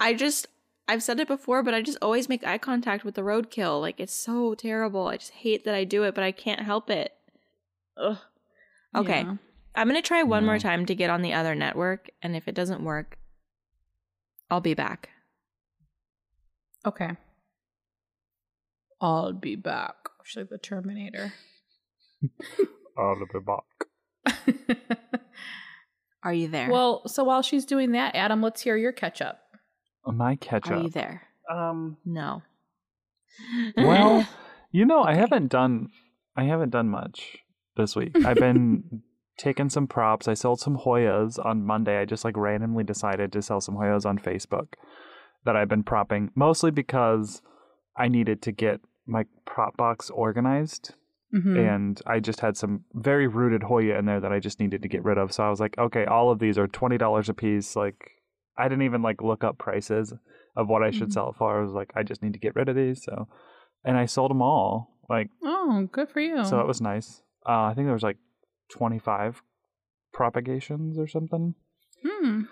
[0.00, 0.46] I just
[0.88, 3.80] I've said it before, but I just always make eye contact with the roadkill.
[3.80, 5.06] Like it's so terrible.
[5.06, 7.12] I just hate that I do it, but I can't help it.
[7.98, 8.16] Ugh.
[8.96, 9.20] Okay.
[9.20, 9.36] Yeah.
[9.74, 12.48] I'm going to try one more time to get on the other network, and if
[12.48, 13.18] it doesn't work,
[14.50, 15.10] I'll be back.
[16.84, 17.10] Okay.
[19.00, 19.94] I'll be back.
[20.24, 21.32] She's like the Terminator.
[22.98, 24.48] I'll be back.
[26.24, 26.70] Are you there?
[26.70, 29.47] well, so while she's doing that, Adam, let's hear your catch up.
[30.06, 30.82] My catch are up.
[30.84, 31.22] you there?
[31.50, 31.96] Um.
[32.04, 32.42] No.
[33.76, 34.26] Well,
[34.72, 35.88] you know, I haven't done.
[36.36, 37.38] I haven't done much
[37.76, 38.12] this week.
[38.24, 39.02] I've been
[39.38, 40.28] taking some props.
[40.28, 41.98] I sold some Hoyas on Monday.
[42.00, 44.74] I just like randomly decided to sell some Hoyas on Facebook
[45.44, 47.42] that I've been propping, mostly because
[47.96, 50.94] I needed to get my prop box organized.
[51.34, 51.58] Mhm.
[51.74, 54.88] and I just had some very rooted Hoya in there that I just needed to
[54.88, 55.30] get rid of.
[55.30, 57.76] So I was like, okay, all of these are twenty dollars a piece.
[57.76, 58.12] Like
[58.58, 60.12] I didn't even like look up prices
[60.56, 61.12] of what I should Mhm.
[61.12, 61.58] sell it for.
[61.58, 63.02] I was like, I just need to get rid of these.
[63.04, 63.28] So,
[63.84, 64.96] and I sold them all.
[65.08, 66.44] Like Oh, good for you.
[66.44, 67.22] so, it was nice.
[67.48, 68.18] Uh, I think there was like
[68.70, 69.40] twenty five
[70.12, 71.54] propagations or something.
[72.04, 72.42] Hmm.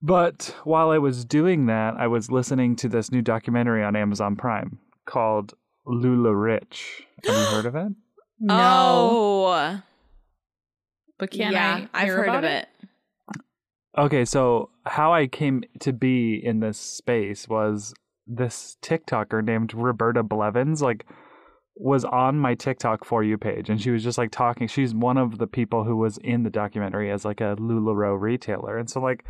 [0.00, 4.34] But while I was doing that, I was listening to this new documentary on Amazon
[4.34, 5.54] Prime called
[5.86, 7.02] LuLaRich.
[7.24, 7.92] Have you heard of it?
[8.44, 9.82] No, Oh.
[11.16, 12.02] but can yeah, I?
[12.02, 12.68] I've heard about of it.
[13.96, 17.94] Okay, so how I came to be in this space was
[18.26, 21.04] this TikToker named Roberta Blevins, like,
[21.76, 24.68] was on my TikTok for you page, and she was just like talking.
[24.68, 28.76] She's one of the people who was in the documentary as like a Lularoe retailer,
[28.76, 29.24] and so like,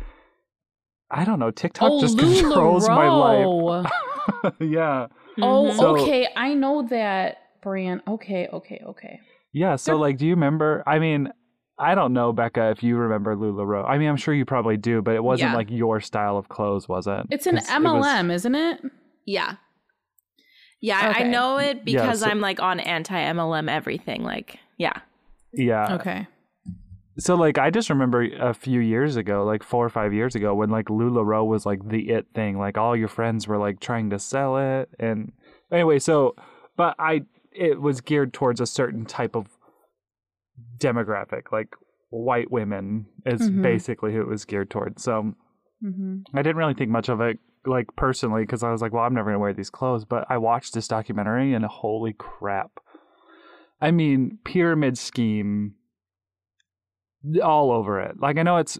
[1.09, 3.91] I don't know, TikTok Oh, just controls my life.
[4.59, 5.07] Yeah,
[5.41, 5.71] Oh.
[5.75, 6.27] So- okay.
[6.35, 8.01] I know that brand.
[8.07, 9.19] Okay, okay, okay.
[9.53, 9.75] yeah.
[9.77, 10.83] So like, do you remember?
[10.85, 11.29] I mean.
[11.79, 13.87] I don't know, Becca, if you remember Lularoe.
[13.87, 15.55] I mean, I'm sure you probably do, but it wasn't Yeah.
[15.57, 17.21] like your style of clothes, was it?
[17.31, 18.81] It's an 'Cause it was- MLM, isn't it?
[19.25, 19.53] Yeah.
[20.81, 24.23] Yeah, I- I know it because so- I'm like on anti MLM everything.
[24.23, 24.93] Like, yeah.
[25.53, 25.95] yeah.
[25.95, 26.27] Okay.
[27.19, 30.55] So like I just remember a few years ago, like four or five years ago,
[30.55, 32.57] when like Lularoe was like the it thing.
[32.57, 35.31] Like all your friends were like trying to sell it, and
[35.71, 36.35] anyway, so
[36.75, 39.47] but I it was geared towards a certain type of
[40.77, 41.75] demographic, like
[42.09, 43.61] white women is Mhm.
[43.63, 45.03] basically who it was geared towards.
[45.03, 45.33] So
[45.81, 49.03] hmm I didn't really think much of it like personally because I was like, well,
[49.03, 50.05] I'm never gonna wear these clothes.
[50.05, 52.79] But I watched this documentary and holy crap!
[53.81, 55.75] I mean, pyramid scheme
[57.41, 58.19] all over it.
[58.19, 58.77] Like I know it's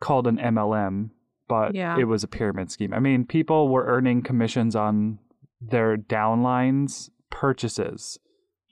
[0.00, 1.10] called an MLM,
[1.48, 1.98] but Yeah.
[1.98, 2.92] it was a pyramid scheme.
[2.92, 5.18] I mean, people were earning commissions on
[5.60, 8.18] their downlines purchases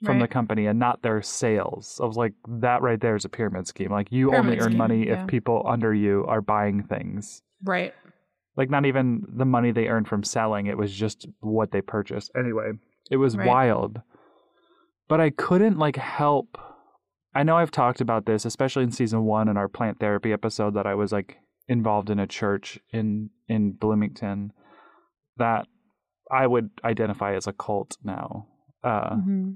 [0.05, 1.99] from the company and not their sales.
[2.01, 3.91] I was like, that right there is a pyramid scheme.
[3.91, 5.21] Like you only earn scheme, money yeah.
[5.23, 7.93] if people under you are buying things Right.
[8.57, 12.31] like not even the money they earned from selling it was just what they purchased
[12.37, 12.71] anyway
[13.11, 13.47] it was Right.
[13.47, 14.01] wild
[15.07, 16.57] but i couldn't like help
[17.33, 20.73] i know i've talked about this especially in season one in our plant therapy episode
[20.75, 21.37] that i was like
[21.67, 24.51] involved in a church in in bloomington
[25.37, 25.65] that
[26.31, 28.45] i would identify as a cult now
[28.83, 29.51] uh hmm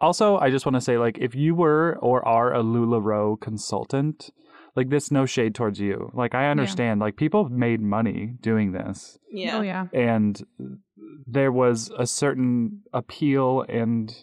[0.00, 4.30] also, I just want to say, like, if you were or are a LuLaRoe consultant,
[4.76, 6.10] like, this no shade towards you.
[6.14, 9.58] Like, I understand, like, people have made money doing this, Yeah.
[9.58, 9.86] Oh yeah.
[9.92, 10.40] and
[11.26, 14.14] there was a certain appeal, and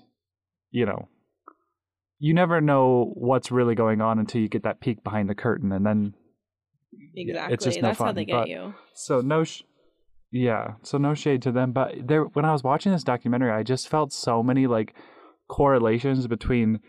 [0.71, 1.07] you know,
[2.19, 5.71] you never know what's really going on until you get that peek behind the curtain,
[5.71, 6.13] and then
[7.15, 7.53] Exactly.
[7.53, 8.73] it's just no That's how fun, they get but- you.
[8.93, 9.63] so no, sh-
[10.31, 10.73] yeah.
[10.83, 12.23] So no shade to them, but there.
[12.23, 14.93] When I was watching this documentary, I just felt so many like
[15.47, 16.79] correlations between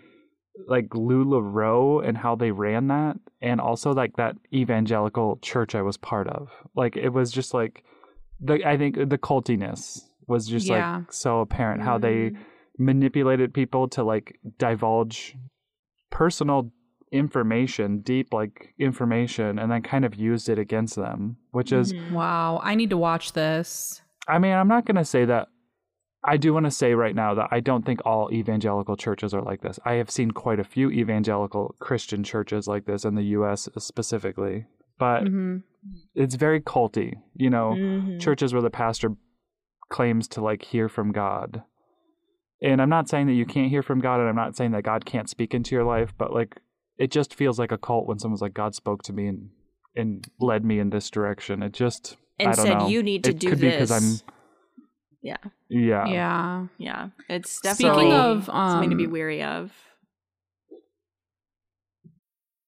[0.66, 5.96] like LuLaRoe and how they ran that, and also like that evangelical church I was
[5.96, 6.48] part of.
[6.74, 7.84] Like it was just like
[8.40, 10.96] the I think the cultiness was just Yeah.
[10.96, 12.36] like so apparent how they Mm.
[12.78, 15.36] manipulated people to like divulge
[16.10, 16.70] personal
[17.12, 22.10] information, deep like information, and then kind of used it against them, which is Mhm.
[22.12, 22.60] Wow.
[22.62, 24.02] I need to watch this.
[24.26, 25.48] I mean, I'm not going to say that.
[26.24, 29.42] I do want to say right now that I don't think all evangelical churches are
[29.42, 29.78] like this.
[29.84, 33.68] I have seen quite a few evangelical Christian churches like this in the U.S.
[33.78, 34.66] specifically,
[34.98, 35.58] but hmm
[36.14, 37.14] it's very culty.
[37.34, 38.20] You know, Mhm.
[38.20, 39.16] churches where the pastor
[39.88, 41.62] claims to like hear from God.
[42.60, 44.82] And I'm not saying that you can't hear from God, and I'm not saying that
[44.82, 46.60] God can't speak into your life, but like
[46.98, 49.50] it just feels like a cult when someone's like, God spoke to me and
[49.94, 51.62] and led me in this direction.
[51.62, 52.88] It just And I don't said, know.
[52.88, 54.24] "You need to it do could be because I'm this."
[55.22, 55.36] Yeah.
[55.68, 56.66] yeah Yeah.
[56.78, 57.08] Yeah.
[57.28, 59.72] It's Speaking definitely of, something to be um, weary of.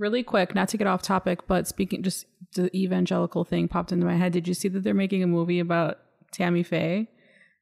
[0.00, 4.06] Really quick, not to get off topic, but speaking, just the evangelical thing popped into
[4.06, 4.32] my head.
[4.32, 5.98] Did you see that they're making a movie about
[6.32, 7.08] Tammy Faye?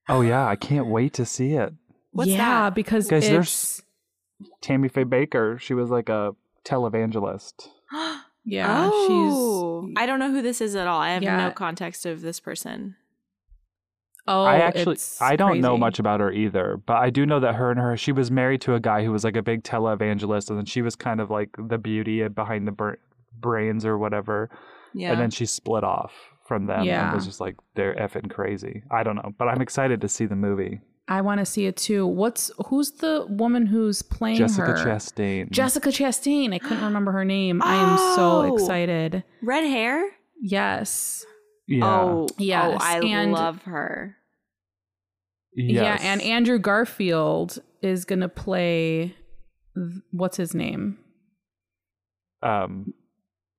[0.08, 1.74] Oh yeah, I can't wait to see it.
[2.12, 2.74] What's yeah, that?
[2.76, 3.82] because Guys, it's there's-
[4.60, 7.68] Tammy Faye Bakker, she was like a televangelist.
[8.50, 11.00] Oh, yeah, oh, she's I don't know who this is at all.
[11.00, 11.36] I have Yeah.
[11.36, 12.96] no context of this person.
[14.28, 17.40] Oh, I actually it's I don't know much about her either, but I do know
[17.40, 19.64] that her and her she was married to a guy who was like a big
[19.64, 22.94] televangelist and then she was kind of like the beauty behind the br-
[23.40, 24.50] brains or whatever.
[24.94, 25.12] Yeah.
[25.12, 26.12] And then she split off
[26.46, 27.14] from them and Yeah.
[27.14, 28.82] was just like they're effing crazy.
[28.90, 30.80] I don't know, but I'm excited to see the movie.
[31.10, 32.06] I want to see it too.
[32.06, 34.76] What's who's the woman who's playing Jessica her?
[34.76, 35.50] Chastain.
[35.50, 36.52] Jessica Chastain.
[36.52, 37.62] I couldn't remember her name.
[37.62, 38.54] I am so Oh.
[38.54, 39.24] excited.
[39.42, 40.10] Red hair?
[40.40, 41.24] Yes.
[41.66, 41.84] yeah.
[41.84, 44.16] Oh, oh Yes, Oh, I and- love her.
[45.60, 46.00] Yes.
[46.02, 49.14] Yeah, and Andrew Garfield is gonna play.
[49.74, 50.98] th- What's his name?
[52.42, 52.92] um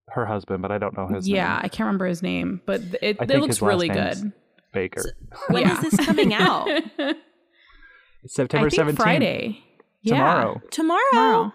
[0.10, 1.36] her husband, but I don't know his name.
[1.36, 1.60] yeah, name.
[1.64, 4.32] I can't remember his name, but th- it, it looks really good.
[4.74, 5.04] Bakker.
[5.50, 5.82] When is Yeah.
[5.82, 6.68] this coming out?
[8.26, 8.96] September I think 17th.
[8.98, 9.64] Friday.
[10.02, 10.16] Yeah.
[10.18, 10.62] Tomorrow.
[10.72, 11.02] Tomorrow.
[11.12, 11.54] Tomorrow.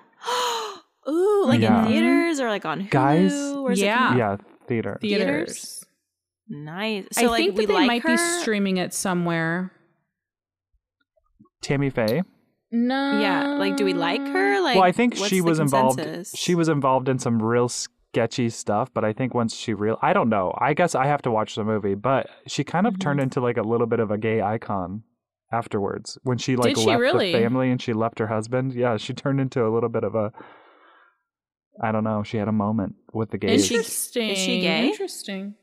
[1.08, 1.82] Ooh, like Yeah.
[1.86, 2.90] in theaters or like on Hulu?
[2.90, 3.98] Guys- Where's Yeah.
[3.98, 4.36] coming- Yeah,
[4.68, 4.98] theater.
[5.00, 5.28] Theaters.
[5.48, 5.84] Theaters?
[6.48, 7.06] Nice.
[7.12, 8.08] So I like think we that they like might her.
[8.10, 9.72] be streaming it somewhere.
[11.64, 12.22] Tammy Faye.
[12.70, 13.20] No.
[13.20, 14.60] yeah, like do we like her?
[14.60, 15.98] Like, well, I think she was involved.
[15.98, 16.38] consensus?
[16.38, 20.12] She was involved in some real sketchy stuff, but I think once she real, I
[20.12, 20.52] don't know.
[20.58, 23.00] I guess I have to watch the movie, but she kind of Mm-hmm.
[23.00, 25.02] turned into like a little bit of a gay icon
[25.52, 27.32] afterwards when she like Did she left really?
[27.32, 28.74] the family and she left her husband.
[28.74, 30.32] Yeah, she turned into a little bit of a.
[31.82, 32.22] I don't know.
[32.24, 33.62] She had a moment with the gays.
[33.62, 34.28] Is she- Interesting.
[34.30, 34.88] is she gay?
[34.88, 35.54] Interesting.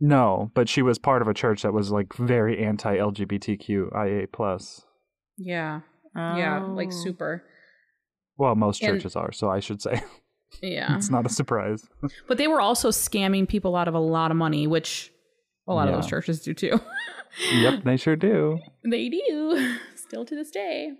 [0.00, 4.82] No, but she was part of a church that was like very anti-LGBTQIA plus.
[5.36, 5.80] Yeah.
[6.14, 6.62] Yeah.
[6.64, 7.02] Like Oh.
[7.04, 7.44] super.
[8.38, 10.02] Well, most And- churches are, so I should say.
[10.62, 10.94] Yeah.
[10.96, 11.86] It's not a surprise.
[12.28, 15.12] But they were also scamming people out of a lot of money, which
[15.68, 15.94] a lot Yeah.
[15.94, 16.80] of those churches do too.
[17.52, 18.58] yep, they sure do.
[18.84, 19.76] they do.
[19.94, 20.92] Still to this day.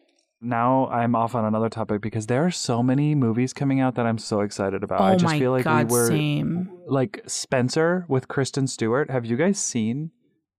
[0.46, 4.06] Now I'm off on another topic because there are so many movies coming out that
[4.06, 5.00] I'm so excited about.
[5.00, 6.70] oh I just my feel like god, we were same.
[6.87, 9.11] like Spencer with Kristen Stewart.
[9.11, 10.11] Have you guys seen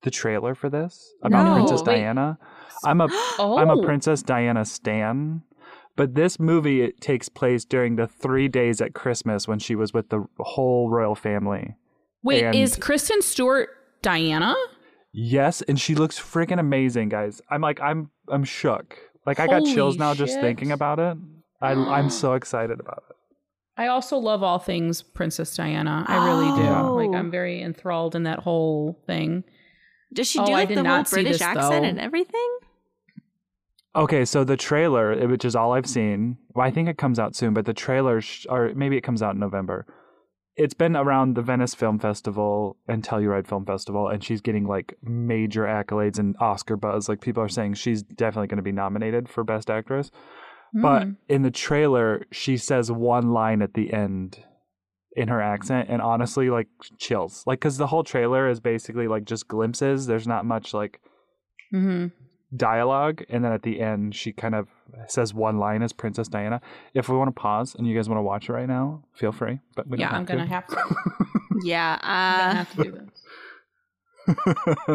[0.04, 1.54] the trailer for this about No.
[1.56, 1.95] Princess Wait.
[1.95, 2.38] Diana?
[2.86, 3.08] I'm a
[3.39, 5.41] Oh, am a Princess Diana stan.
[5.95, 9.93] But this movie it takes place during the three days at Christmas when she was
[9.93, 11.76] with the whole royal family.
[12.23, 13.69] Wait, and- is Kristen Stewart
[14.04, 14.56] Diana?
[15.13, 17.41] Yes, and she looks freaking amazing, guys.
[17.50, 18.97] I'm like I'm I'm shook.
[19.28, 20.42] Like I got Holy chills now just shit.
[20.42, 21.18] thinking about it.
[21.62, 23.16] I I'm so excited about it.
[23.76, 26.06] I also love all things Princess Diana.
[26.08, 26.68] I really do.
[26.68, 26.96] Oh.
[26.96, 27.30] Like I'm oh.
[27.30, 29.44] very enthralled in that whole thing.
[30.13, 31.90] Does she Oh, do I like did the whole not see British this, accent though.
[31.90, 32.58] and everything?
[33.96, 37.36] Okay, so the trailer, which is all I've seen, well, I think it comes out
[37.36, 39.86] soon, but the trailer, sh- or maybe it comes out in November.
[40.58, 44.96] It's been around the Venice Film Festival and Telluride Film Festival, and she's getting like
[45.04, 47.08] major accolades and Oscar buzz.
[47.08, 50.10] Like people are saying she's definitely going to be nominated for Best Actress.
[50.74, 51.15] But Mm.
[51.30, 54.43] in the trailer, she says one line at the end
[55.15, 56.67] in her accent, and honestly, like
[56.98, 57.43] chills.
[57.48, 60.08] Like, because the whole trailer is basically like just glimpses.
[60.08, 61.00] There's not much like
[61.74, 62.12] Mhm.
[62.55, 64.67] Dialogue and then at the end she kind of
[65.07, 66.62] says one line as princess diana
[66.93, 69.33] if we want to pause and you guys want to watch it right now feel
[69.33, 70.49] free but we Yeah, I'm gonna to.
[70.49, 70.77] have to.
[71.63, 71.97] Yeah.
[72.01, 72.91] I'm gonna Uh, have to do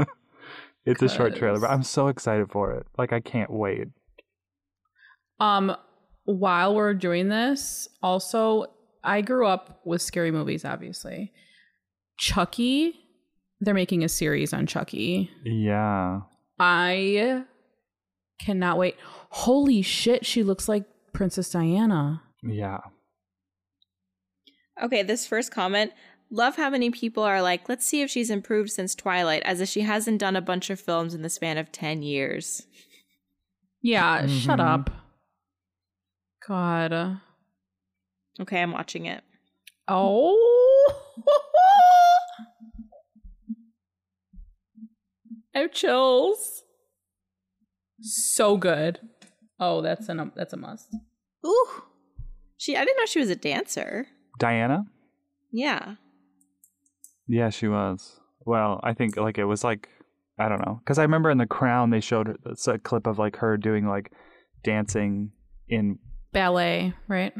[0.01, 0.07] this.
[0.87, 3.89] it's a short trailer but i'm so excited for it like i can't wait
[5.41, 5.77] Um,
[6.25, 8.67] while we're doing this, also,
[9.03, 11.33] I grew up with scary movies, obviously.
[12.17, 12.95] Chucky,
[13.61, 15.31] they're making a series on Chucky.
[15.45, 16.21] yeah
[16.59, 17.45] I
[18.41, 18.97] cannot wait.
[19.31, 22.23] Holy shit, she looks like Princess Diana.
[22.43, 22.79] yeah
[24.83, 25.93] okay, this first comment.
[26.31, 29.69] Love how many people are like, let's see if she's improved since Twilight, as if
[29.69, 32.67] she hasn't done a bunch of films in the span of 10 years.
[33.83, 34.65] Yeah, shut Mhm.
[34.65, 34.91] up.
[36.49, 37.21] God.
[38.41, 39.23] Okay, I'm watching it.
[39.87, 40.95] Oh.
[45.55, 46.63] I have chills.
[48.01, 48.99] So good.
[49.61, 50.89] Oh, that's an that's a must.
[51.47, 51.69] Ooh.
[52.59, 54.07] She I didn't know she was a dancer.
[54.39, 54.87] diana
[55.53, 55.97] Yeah.
[57.29, 59.89] yeah she was well i think like it was like
[60.39, 63.19] i don't know because i remember in the crown they showed it's a clip of
[63.19, 64.11] like her doing like
[64.65, 65.31] dancing
[65.69, 65.99] in
[66.33, 67.35] Ballet, right?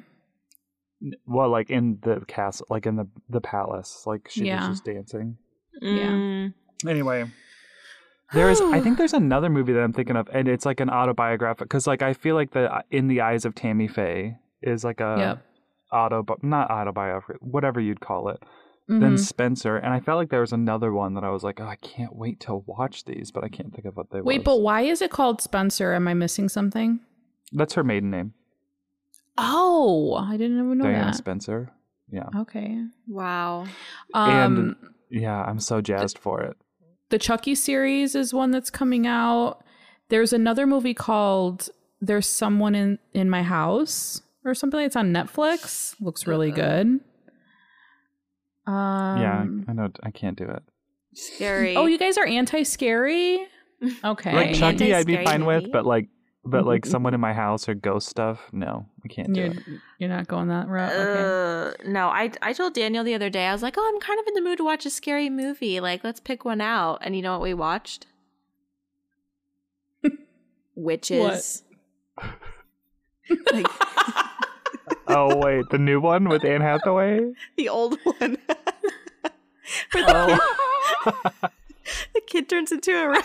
[1.27, 4.69] well like in the castle like in the the palace like she Yeah.
[4.69, 5.37] was just dancing
[5.81, 6.11] Yeah.
[6.11, 6.55] Mm.
[6.87, 7.25] Anyway,
[8.33, 11.69] there's I think there's another movie that I'm thinking of, and it's like an autobiographic
[11.69, 15.17] because like I feel like the In the Eyes of Tammy Faye is like a
[15.19, 15.47] Yep.
[15.93, 18.43] auto not autobiography whatever you'd call it.
[18.89, 19.19] Then Mhm.
[19.21, 21.77] Spencer, and I felt like there was another one that I was like, oh, I
[21.77, 24.25] can't wait to watch these, but I can't think of what they were.
[24.25, 25.93] Wait, but why is it called Spencer?
[25.95, 27.01] Am I missing something?
[27.53, 28.33] that's her maiden name,
[29.39, 31.15] Oh, I didn't even know Diana that.
[31.15, 31.71] Spencer.
[32.11, 32.85] Yeah, Okay.
[33.09, 33.67] Wow.
[34.13, 34.77] Um, And-
[35.11, 36.57] yeah, I'm so jazzed for it.
[37.13, 39.63] The Chucky series is one that's coming out.
[40.09, 41.69] There's another movie called
[42.01, 45.95] There's Someone in in My House or something that's on Netflix.
[46.01, 46.57] Looks really Uh-uh.
[46.57, 46.87] good.
[48.67, 50.63] Um yeah, I know I can't do it.
[51.15, 51.77] Scary.
[51.77, 53.47] Oh, you guys are anti-scary?
[54.05, 54.33] Okay.
[54.33, 56.07] Like Chucky, I'd be Anti-scary fine with, but like,
[56.45, 59.59] but like someone in my house or ghost stuff, no, I can't do you're, it.
[59.99, 60.93] you're not going that route.
[60.93, 61.85] Okay.
[61.87, 63.47] Uh, no, I I told Daniel the other day.
[63.47, 65.79] I was like, "Oh, I'm kind of in the mood to watch a scary movie.
[65.81, 68.07] Like, let's pick one out." And you know what we watched?
[70.75, 71.63] Witches.
[73.53, 73.67] like
[75.09, 77.21] Oh wait, the new one with Anne Hathaway.
[77.57, 78.37] the old one.
[79.93, 80.39] The, Oh.
[81.05, 81.51] kid,
[82.15, 83.25] the kid turns into a rat.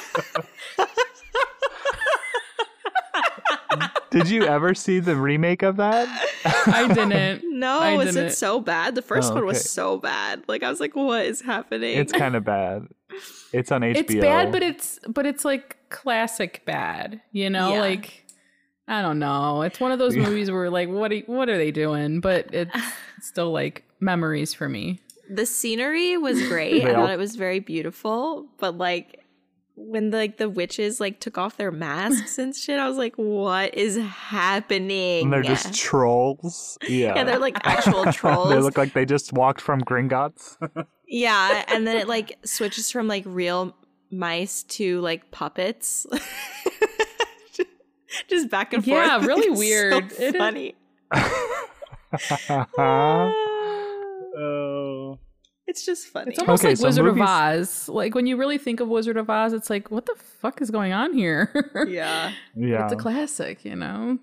[4.09, 6.07] Did you ever see the remake of that?
[6.45, 7.43] I didn't.
[7.57, 8.27] No, I is didn't.
[8.27, 8.93] it so bad?
[8.93, 9.63] The first Oh, one was okay.
[9.67, 10.43] so bad.
[10.47, 11.97] Like I was like, what is happening?
[11.97, 12.87] It's kind of bad.
[13.51, 13.95] It's on HBO.
[13.97, 17.19] It's bad, but it's but it's like classic bad.
[17.31, 17.79] You know, Yeah.
[17.79, 18.25] like
[18.87, 19.63] I don't know.
[19.63, 22.19] It's one of those movies where like what are, what are they doing?
[22.19, 22.71] But it's
[23.21, 24.99] still like memories for me.
[25.27, 26.85] the scenery was great.
[26.85, 29.23] I thought it was very beautiful, but like
[29.79, 33.15] when the, like the witches like took off their masks and shit, I was like,
[33.15, 35.25] what is happening?
[35.25, 36.77] and they're just trolls.
[36.87, 37.13] Yeah.
[37.15, 38.49] yeah, they're like actual trolls.
[38.49, 40.57] they look like they just walked from Gringotts.
[41.07, 43.75] yeah, and then it like switches from like real
[44.09, 46.07] mice to like puppets.
[48.27, 48.97] just back and forth.
[49.05, 50.11] Yeah, really It's weird.
[50.11, 50.75] So It is- funny.
[52.79, 53.33] oh.
[54.37, 55.19] oh.
[55.67, 56.31] It's just funny.
[56.31, 57.89] It's almost Okay, like so Wizard movies- of Oz.
[57.89, 60.71] Like when you really think of Wizard of Oz, it's like, what the fuck is
[60.71, 61.51] going on here?
[61.87, 62.31] yeah.
[62.55, 62.83] Yeah.
[62.85, 64.17] It's a classic, you know?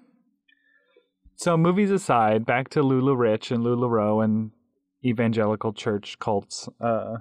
[1.36, 4.52] So movies aside, back to LuLaRich and LuLaRoe and
[5.04, 6.68] evangelical church cults.
[6.80, 7.16] Uh,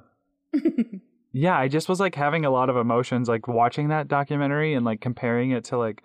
[1.34, 4.86] yeah, I just was like having a lot of emotions, like watching that documentary and
[4.86, 6.01] like comparing it to like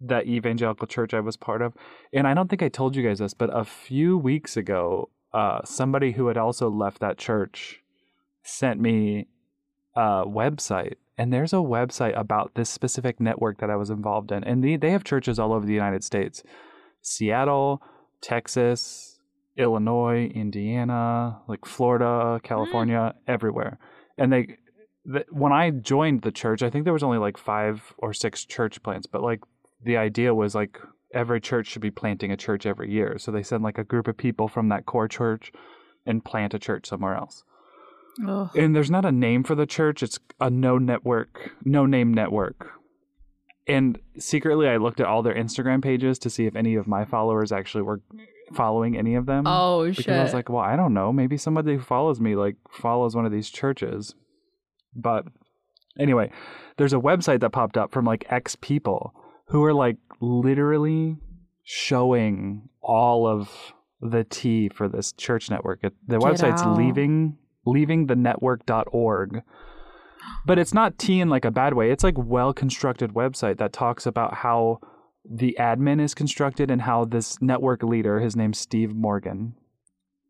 [0.00, 1.74] that evangelical church I was part of.
[2.12, 5.60] And I don't think I told you guys this, but a few weeks ago, uh,
[5.64, 7.80] somebody who had also left that church
[8.42, 9.26] sent me
[9.94, 10.94] a website.
[11.18, 14.42] And there's a website about this specific network that I was involved in.
[14.44, 16.42] And they, they have churches all over the United States
[17.02, 17.82] Seattle,
[18.20, 19.18] Texas,
[19.56, 23.78] Illinois, Indiana, like Florida, California, everywhere.
[24.16, 24.56] And they,
[25.04, 28.44] the, when I joined the church, I think there was only like five or six
[28.44, 29.40] church plants, but like
[29.84, 30.78] the idea was like
[31.12, 33.18] every church should be planting a church every year.
[33.18, 35.52] So they send like a group of people from that core church
[36.06, 37.44] and plant a church somewhere else.
[38.26, 38.50] Ugh.
[38.56, 42.72] And there's not a name for the church, it's a no network, no name network.
[43.66, 47.04] And secretly, I looked at all their Instagram pages to see if any of my
[47.04, 48.00] followers actually were
[48.52, 49.44] following any of them.
[49.46, 50.14] Oh, because shit.
[50.14, 51.12] I was like, well, I don't know.
[51.12, 54.14] Maybe somebody who follows me like follows one of these churches.
[54.94, 55.26] But
[55.98, 56.30] anyway,
[56.76, 59.14] there's a website that popped up from like ex people
[59.46, 61.18] who are like literally
[61.64, 63.50] showing all of
[64.00, 65.80] the tea for this church network.
[65.82, 66.78] It, the Get website's out.
[66.78, 69.42] leaving leavingthenetwork.org.
[70.46, 71.90] But it's not tea in like a bad way.
[71.90, 74.78] It's like well constructed website that talks about how
[75.28, 79.54] the admin is constructed and how this network leader, his name's Steve Morgan,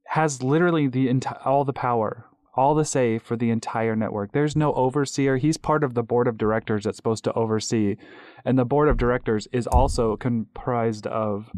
[0.08, 4.32] has literally the enti- all the power, all the say for the entire network.
[4.32, 5.36] There's no overseer.
[5.38, 7.96] He's part of the board of directors that's supposed to oversee,
[8.44, 11.50] and the board of directors is also comprised of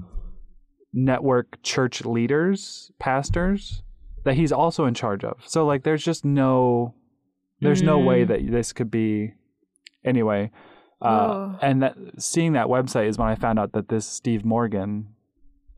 [0.92, 3.82] network church leaders, pastors
[4.24, 5.42] that he's also in charge of.
[5.47, 6.95] So like there's just no
[7.61, 8.28] there's no way Mm.
[8.28, 9.34] that this could be
[10.05, 10.51] anyway.
[11.03, 15.09] Uh, and that seeing that website is when I found out that this Steve Morgan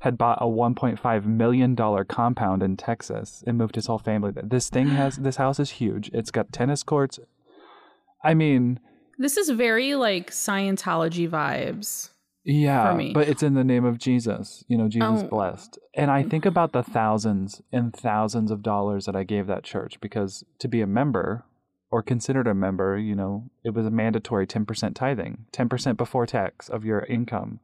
[0.06, 4.44] had bought a 1.5 million dollar compound in Texas and moved his whole family there.
[4.46, 6.10] This thing has this house is huge.
[6.14, 7.18] It's got tennis courts.
[8.24, 8.78] I mean,
[9.18, 12.10] This is very like Scientology vibes.
[12.44, 14.64] yeah, but it's in the name of Jesus.
[14.68, 15.28] You know, Jesus Oh.
[15.28, 15.78] blessed.
[15.94, 20.00] And I think about the thousands and thousands of dollars that I gave that church
[20.00, 21.44] because to be a member
[21.90, 26.68] or considered a member, you know, it was a mandatory 10% tithing, 10% before tax
[26.68, 27.58] of your income.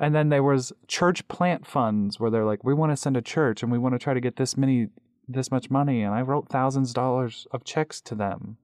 [0.00, 3.22] And then there was church plant funds where they're like, we want to send a
[3.22, 4.88] church and we want to try to get this many,
[5.26, 6.02] this much money.
[6.02, 8.58] And I wrote thousands of dollars of checks to them.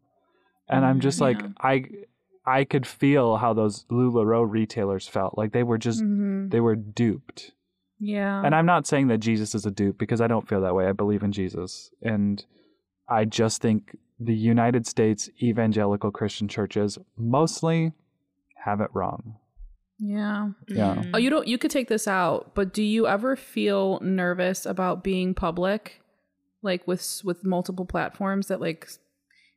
[0.68, 1.84] And I'm just like, I,
[2.46, 6.50] I could feel how those LuLaRoe retailers felt like they were just Mhm.
[6.50, 7.52] they were duped.
[7.98, 8.42] Yeah.
[8.44, 10.86] And I'm not saying that Jesus is a dupe because I don't feel that way.
[10.86, 11.90] I believe in Jesus.
[12.02, 12.44] And
[13.08, 17.92] I just think the United States evangelical Christian churches mostly
[18.64, 19.36] have it wrong.
[19.98, 20.50] Yeah.
[20.68, 20.94] Yeah.
[20.96, 21.10] Mm.
[21.14, 21.46] Oh, you don't.
[21.46, 26.00] You could take this out, but do you ever feel nervous about being public,
[26.62, 28.88] like with with multiple platforms that like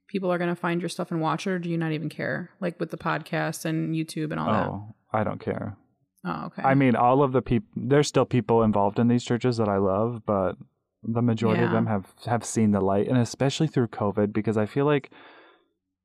[0.07, 2.51] people are gonna find your stuff and watch it, or do you not even care?
[2.59, 4.67] Like with the podcast and YouTube and all that.
[4.67, 5.77] Oh, I don't care.
[6.25, 6.61] Oh, okay.
[6.61, 9.77] I mean, all of the people, there's still people involved in these churches that I
[9.77, 10.57] love, but
[11.03, 14.65] the majority of them have, have seen the light, and especially through COVID, because I
[14.65, 15.09] feel like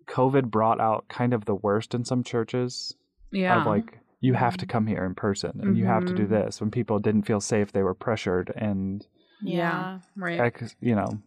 [0.06, 2.94] COVID brought out kind of the worst in some churches
[3.32, 3.60] yeah.
[3.60, 6.30] of like, you have to come here in person and you have to do Mhm.
[6.30, 6.60] this.
[6.60, 9.06] When people didn't feel safe, they were pressured and,
[9.42, 9.98] yeah.
[10.16, 10.40] Right.
[10.40, 11.20] ex, you know,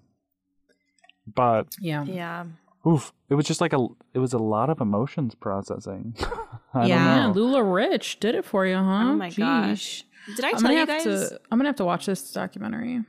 [1.34, 2.04] but yeah.
[2.06, 2.46] Yeah.
[2.88, 6.16] oof, it was just like a, it was a lot of emotions processing.
[6.74, 6.88] I Yeah.
[6.88, 7.42] Yeah, don't know.
[7.60, 8.82] LuLaRich did it for you, huh?
[9.12, 9.38] Oh my Jeez.
[9.38, 10.04] gosh.
[10.36, 11.04] Did I I'm tell you guys?
[11.04, 11.40] to.
[11.52, 13.04] I'm gonna have to watch this documentary.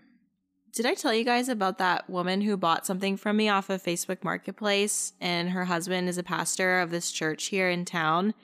[0.74, 3.82] Did I tell you guys about that woman who bought something from me off of
[3.82, 8.34] Facebook Marketplace and her husband is a pastor of this church here in town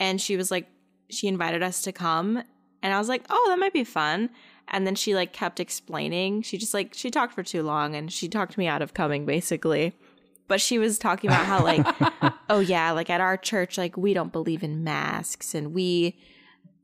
[0.00, 0.66] and she was like
[1.10, 2.42] she invited us to come
[2.82, 4.30] and I was like, "Oh, that might be fun."
[4.68, 6.42] And then she like kept explaining.
[6.42, 9.26] She just like she talked for too long and she talked me out of coming
[9.26, 9.94] basically.
[10.46, 11.86] But she was talking about how like
[12.50, 16.16] oh yeah, like at our church like we don't believe in masks and we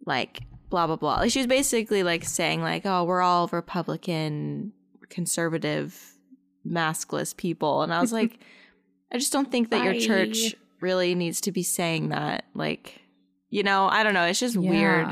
[0.06, 1.16] like blah blah blah.
[1.16, 4.72] Like, she was basically like saying like, "Oh, we're all Republican,
[5.08, 6.16] conservative,
[6.66, 8.40] maskless people," and I was like,
[9.12, 12.46] I just don't think that your church really needs to be saying that.
[12.54, 13.03] Like,
[13.54, 14.24] you know, I don't know.
[14.24, 15.06] It's just weird.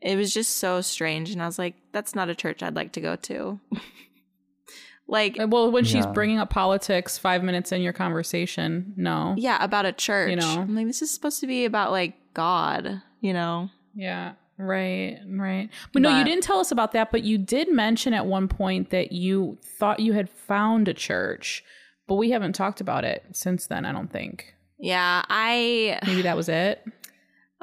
[0.00, 2.92] It was just so strange, and I was like, that's not a church I'd like
[2.92, 3.58] to go to.
[5.08, 9.34] like, Well, when she's bringing up politics five minutes in your conversation, no.
[9.36, 10.30] yeah, about a church.
[10.30, 10.60] You know?
[10.60, 13.68] I'm like, this is supposed to be about like God, you know.
[13.96, 14.34] Yeah.
[14.58, 15.68] Right, right.
[15.92, 18.90] But, no, you didn't tell us about that, but you did mention at one point
[18.90, 21.64] that you thought you had found a church,
[22.06, 24.54] but we haven't talked about it since then, I don't think.
[24.78, 26.84] Yeah, I Maybe that was it.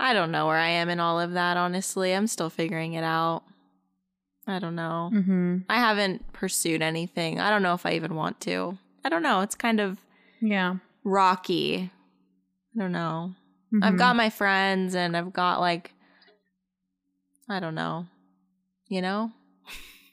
[0.01, 2.13] I don't know where I am in all of that, honestly.
[2.13, 3.43] I'm still figuring it out.
[4.47, 5.11] I don't know.
[5.13, 5.57] Mm-hmm.
[5.69, 7.39] I haven't pursued anything.
[7.39, 8.77] I don't know if I even want to.
[9.03, 9.41] I don't know.
[9.41, 9.99] It's kind of
[10.41, 10.75] Yeah.
[11.03, 11.91] rocky.
[12.75, 13.35] I don't know.
[13.83, 13.97] I've Mhm.
[13.99, 15.93] got my friends and I've got like
[17.49, 18.05] I don't know.
[18.87, 19.31] You know?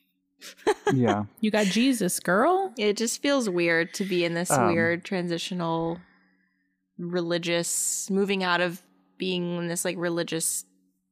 [0.94, 1.24] yeah.
[1.40, 2.72] You got Jesus, girl.
[2.76, 5.98] It just feels weird to be in this Um, weird transitional
[6.98, 8.82] religious moving out of
[9.18, 10.64] being in this like religious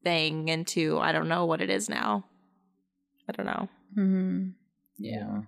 [0.02, 2.24] thing into I don't know what it is now.
[3.28, 3.68] I don't know.
[3.96, 4.48] Mm-hmm.
[4.98, 5.42] Yeah.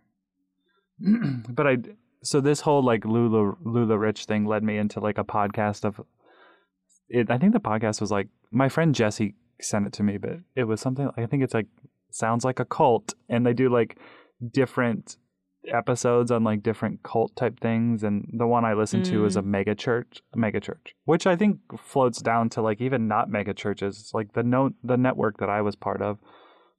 [1.48, 1.76] but I
[2.22, 6.00] so this whole like Lula LuLaRich thing led me into like a podcast of
[7.09, 7.30] it.
[7.30, 10.64] I think the podcast was like my friend Jesse sent it to me, but it
[10.64, 11.66] was something I think it's like
[12.11, 13.98] sounds like a cult, and they do like
[14.52, 15.16] different
[15.72, 19.42] episodes on like different cult type things and the one I listened to is a
[19.42, 23.52] mega church a mega church which I think floats down to like even not mega
[23.54, 26.18] churches It's like the no the network that I was part of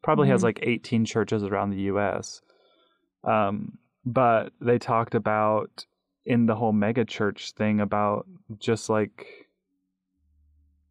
[0.04, 0.46] probably has Mhm.
[0.46, 2.42] like 18 churches around the US
[3.24, 5.86] um but they talked about
[6.26, 8.26] in the whole mega church thing about
[8.60, 9.28] just like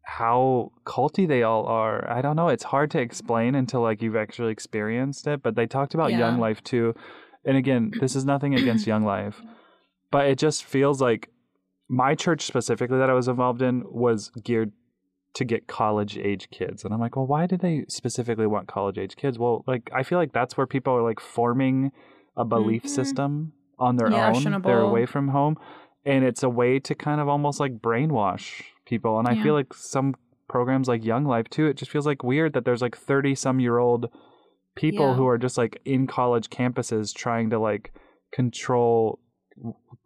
[0.03, 2.09] how culty they all are.
[2.09, 2.47] I don't know.
[2.47, 5.43] It's hard to explain until like you've actually experienced it.
[5.43, 6.19] But they talked about Yeah.
[6.19, 6.95] Young Life too.
[7.47, 9.41] And again, this is nothing against Young Life,
[10.11, 11.29] but it just feels like
[11.89, 14.73] my church specifically that I was involved in was geared
[15.35, 16.83] to get college age kids.
[16.83, 19.39] And I'm like, well, why do they specifically want college age kids?
[19.39, 21.91] Well, like I feel like that's where people are like forming
[22.35, 22.89] a belief Mhm.
[22.89, 24.27] system on their Yeah.
[24.33, 24.61] own.
[24.63, 25.57] They're away from home.
[26.05, 29.19] And it's a way to kind of almost like brainwash people.
[29.19, 30.15] And I feel like some
[30.47, 33.59] programs like Young Life too, it just feels like weird that there's like 30 some
[33.59, 34.09] year old
[34.77, 35.13] people Yeah.
[35.15, 37.93] who are just like in college campuses trying to like
[38.31, 39.19] control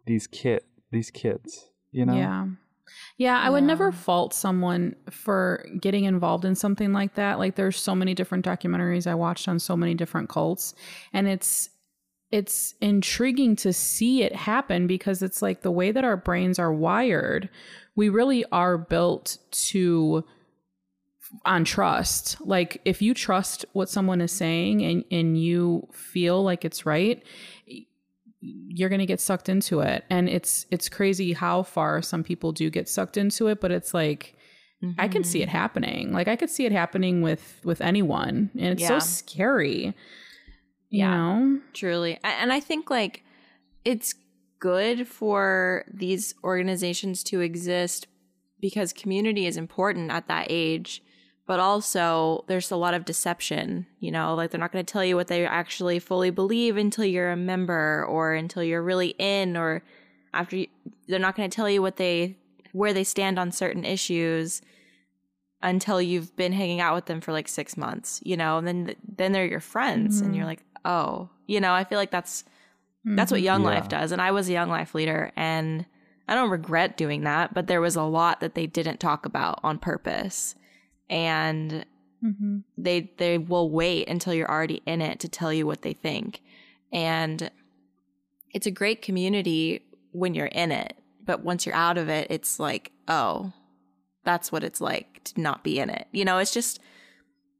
[0.06, 2.14] these kid these kids, you know?
[2.14, 2.46] Yeah.
[3.16, 7.38] Yeah, I would never fault someone for getting involved in something like that.
[7.38, 10.74] Like there's so many different documentaries I watched on so many different cults
[11.12, 11.70] and it's
[12.30, 16.72] it's intriguing to see it happen because it's like the way that our brains are
[16.72, 17.48] wired,
[17.94, 20.24] we really are built to
[21.44, 22.36] on trust.
[22.40, 27.22] Like if you trust what someone is saying and and you feel like it's right,
[28.40, 32.50] you're going to get sucked into it and it's it's crazy how far some people
[32.52, 34.34] do get sucked into it but it's like
[34.98, 35.30] i can Mm-hmm.
[35.30, 38.98] see it happening like i could see it happening with with anyone and it's so
[38.98, 39.94] scary you
[40.90, 41.16] Yeah.
[41.16, 42.18] know Truly.
[42.24, 43.22] And I think like
[43.84, 44.14] it's
[44.58, 48.08] good for these organizations to exist
[48.60, 51.00] because community is important at that age.
[51.44, 55.04] But also, there's a lot of deception, you know, like they're not going to tell
[55.04, 59.56] you what they actually fully believe until you're a member or until you're really in,
[59.56, 59.82] or
[60.32, 60.68] after you,
[61.08, 62.36] they're not going to tell you what they,
[62.72, 64.62] where they stand on certain issues
[65.62, 68.94] until you've been hanging out with them for like six months, you know, and then
[69.16, 70.36] then they're your friends, and Mhm.
[70.36, 72.44] you're like, oh, you know, I feel like that's
[73.04, 73.42] that's what.
[73.42, 73.68] Young Yeah.
[73.70, 75.86] Life does, and I was a Young Life leader, and
[76.28, 79.58] I don't regret doing that, but there was a lot that they didn't talk about
[79.64, 80.54] on purpose,
[81.12, 81.84] and
[82.24, 82.62] Mhm.
[82.78, 86.40] they they will wait until you're already in it to tell you what they think,
[86.92, 87.50] and
[88.54, 89.82] it's a great community
[90.12, 93.52] when you're in it, but once you're out of it, it's like, oh,
[94.24, 96.06] that's what it's like to not be in it.
[96.12, 96.80] You know, it's just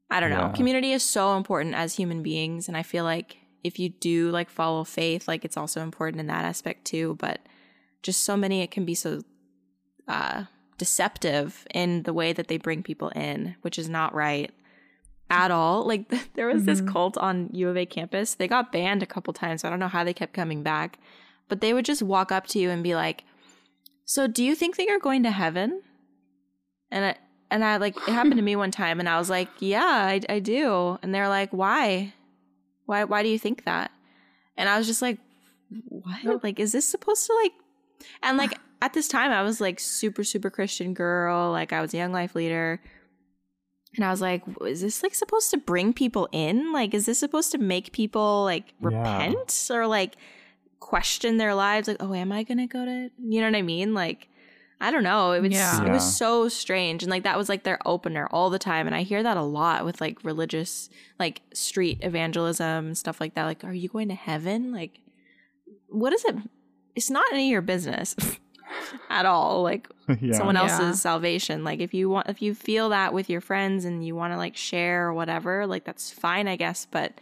[0.09, 0.41] I don't know.
[0.47, 0.51] Yeah.
[0.53, 4.49] Community is so important as human beings and I feel like if you do like
[4.49, 7.39] follow faith, like it's also important in that aspect too, but
[8.03, 9.21] just so many it can be so
[10.07, 10.43] uh
[10.83, 14.51] deceptive in the way that they bring people in, which is not right
[15.29, 15.85] at all.
[15.87, 16.03] Like
[16.35, 16.91] there was this Mhm.
[16.91, 18.35] cult on U of A campus.
[18.35, 19.63] They got banned a couple times.
[19.63, 20.99] I don't know how they kept coming back,
[21.47, 23.23] but they would just walk up to you and be like,
[24.05, 25.81] "So, do you think that you're going to heaven?"
[26.91, 27.15] And I
[27.49, 29.81] and I like it happened to me one time, and I was like, "Yeah,
[30.13, 32.13] I, I do." And they're like, "Why?
[32.85, 33.03] Why?
[33.05, 33.91] Why do you think that?"
[34.57, 35.17] And I was just like,
[35.87, 36.43] "What?
[36.43, 37.53] Like, is this supposed to like?"
[38.21, 38.53] And like
[38.83, 41.51] at this time, I was like super super Christian girl.
[41.51, 42.81] Like I was a young life leader.
[43.95, 46.73] And I was like, is this like supposed to bring people in?
[46.73, 48.87] Like, is this supposed to make people like Yeah.
[48.89, 50.15] repent or like
[50.79, 51.87] question their lives?
[51.87, 53.93] Like, oh, am I gonna go to you know what I mean?
[53.93, 54.27] Like,
[54.81, 55.31] I don't know.
[55.33, 55.85] It was Yeah.
[55.85, 57.03] it was so strange.
[57.03, 58.87] And like that was like their opener all the time.
[58.87, 63.35] And I hear that a lot with like religious like street evangelism and stuff like
[63.35, 63.45] that.
[63.45, 64.71] Like, are you going to heaven?
[64.73, 64.99] Like
[65.87, 66.35] what is it?
[66.95, 68.15] It's not any of your business.
[69.09, 69.63] at all.
[69.63, 69.87] Like
[70.21, 70.33] yeah.
[70.37, 70.91] someone else's Yeah.
[70.93, 71.63] salvation.
[71.63, 74.37] Like if you want if you feel that with your friends and you want to
[74.37, 77.19] like share or whatever, like that's fine, I guess, but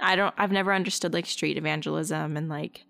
[0.00, 2.84] I don't I've never understood like street evangelism and like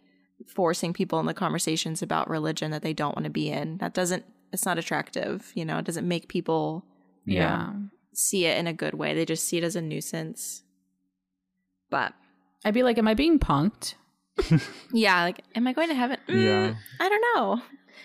[0.49, 3.78] forcing people in the conversations about religion that they don't want to be in.
[3.78, 6.84] That doesn't it's not attractive, you know, it doesn't make people
[7.26, 7.72] Yeah.
[8.12, 9.14] see it in a good way.
[9.14, 10.62] They just see it as a nuisance.
[11.90, 12.12] But
[12.64, 13.95] I'd be like, am I being punked?
[14.92, 16.18] yeah, like am I going to heaven?
[16.28, 16.74] Mm, Yeah.
[17.01, 17.62] I don't know.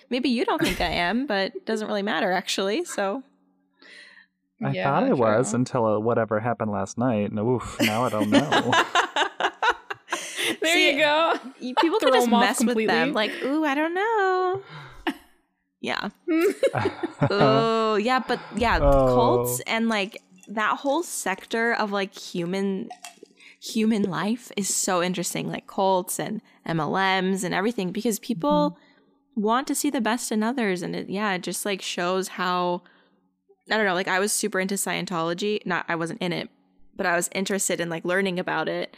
[0.09, 2.83] Maybe you don't think I am, but it doesn't really matter actually.
[2.85, 3.23] So
[4.63, 5.55] I Yeah, thought I was true.
[5.59, 7.29] until uh, whatever happened last night.
[7.31, 8.73] And oof, now I don't know.
[10.61, 11.39] There See, you go.
[11.79, 13.13] people can just off mess with them.
[13.13, 14.61] Like, ooh, I don't know.
[15.81, 16.09] Yeah.
[17.31, 19.05] oh, yeah, but yeah, Oh.
[19.15, 22.89] cults and like that whole sector of like human
[23.61, 25.47] human life is so interesting.
[25.49, 28.77] Like cults and MLMs and everything because people
[29.39, 32.81] want to see the best in others, and it yeah, it just like shows how
[33.71, 33.93] I don't know.
[33.93, 35.65] Like I was super into Scientology.
[35.65, 36.49] Not I wasn't in it,
[36.95, 38.95] but I was interested in like learning about it.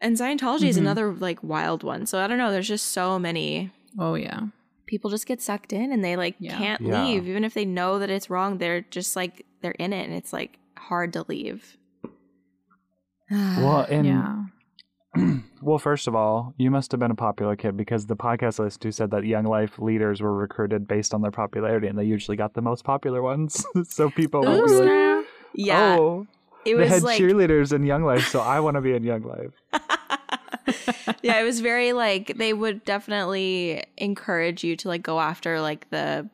[0.00, 0.80] And Scientology is Mhm.
[0.82, 2.06] another like wild one.
[2.06, 2.50] So I don't know.
[2.52, 4.40] There's just so many Oh yeah.
[4.86, 6.56] people just get sucked in and they like Yeah.
[6.56, 7.02] can't Yeah.
[7.04, 10.14] leave even if they know that it's wrong they're just like they're in it and
[10.14, 11.76] it's like hard to leave
[13.30, 14.44] well, and yeah.
[15.62, 18.82] well, first of all, you must have been a popular kid because the podcast list
[18.82, 22.36] who said that Young Life leaders were recruited based on their popularity, and they usually
[22.36, 23.64] got the most popular ones.
[23.88, 26.26] so people be like, yeah "Oh,
[26.64, 29.02] it they was had like cheerleaders in Young Life, so I want to be in
[29.02, 29.52] Young Life."
[31.22, 35.88] yeah it was very like they would definitely encourage you to like go after like
[35.90, 36.28] the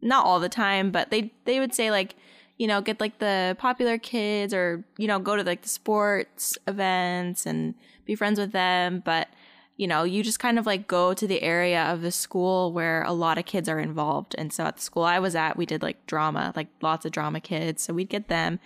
[0.00, 2.14] not all the time but they they would say like
[2.56, 6.56] you know get like the popular kids or you know go to like the sports
[6.66, 7.74] events and
[8.04, 9.02] be friends with them.
[9.04, 9.28] But
[9.76, 13.02] you know you just kind of like go to the area of the school where
[13.02, 14.34] a lot of kids are involved.
[14.38, 17.12] And so at the school i was at we did like drama like lots of
[17.12, 17.82] drama kids.
[17.82, 18.60] So we'd get them.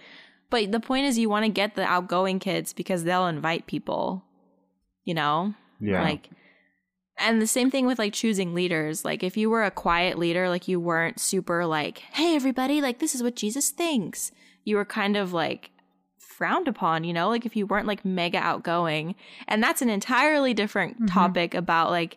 [0.50, 4.24] But the point is you want to get the outgoing kids because they'll invite people
[5.08, 5.54] you know?
[5.80, 6.28] Yeah, like
[7.20, 10.48] and the same thing with like choosing leaders like if you were a quiet leader
[10.48, 14.30] like you weren't super like hey everybody like this is what jesus thinks
[14.64, 15.70] you were kind of like
[16.18, 19.14] frowned upon you know like if you weren't like mega outgoing
[19.48, 21.12] and that's an entirely different Mhm.
[21.12, 22.16] topic about like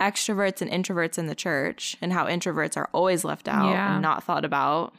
[0.00, 3.92] extroverts and introverts in the church and how introverts are always left out Yeah.
[3.94, 4.94] and not thought about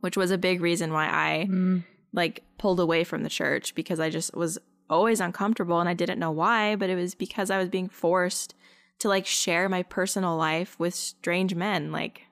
[0.00, 1.82] which was a big reason why i Mm.
[2.12, 4.58] like pulled away from the church because I just was
[4.90, 8.54] always uncomfortable and I didn't know why, but it was because I was being forced
[9.00, 11.92] to like share my personal life with strange men.
[11.92, 12.22] Like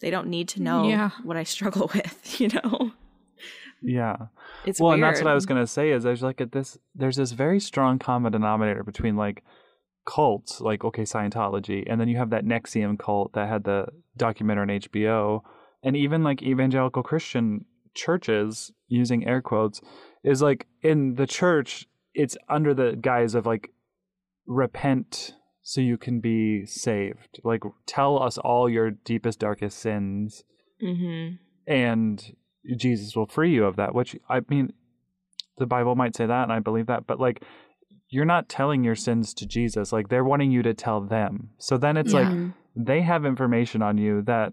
[0.00, 1.10] they don't need to know Yeah.
[1.24, 2.92] what I struggle with, you know?
[3.82, 4.16] yeah.
[4.64, 5.00] It's well, weird.
[5.00, 7.60] and that's what I was gonna say is there's like a, this there's this very
[7.60, 9.42] strong common denominator between like
[10.06, 13.86] cults, like okay Scientology, and then you have that NXIVM cult that had the
[14.16, 15.40] documentary on HBO,
[15.82, 17.64] and even like evangelical Christian
[17.94, 19.80] churches using air quotes
[20.24, 23.70] is like in the church it's under the guise of like
[24.46, 30.44] repent so you can be saved like tell us all your deepest darkest sins
[30.80, 31.30] hmm
[31.66, 32.34] and
[32.76, 33.94] Jesus will free you of that.
[33.94, 34.72] Which I mean,
[35.58, 37.42] the Bible might say that, and I believe that, but like,
[38.08, 39.92] you're not telling your sins to Jesus.
[39.92, 41.50] Like, they're wanting you to tell them.
[41.58, 42.28] So then it's like
[42.76, 44.52] they have information on you that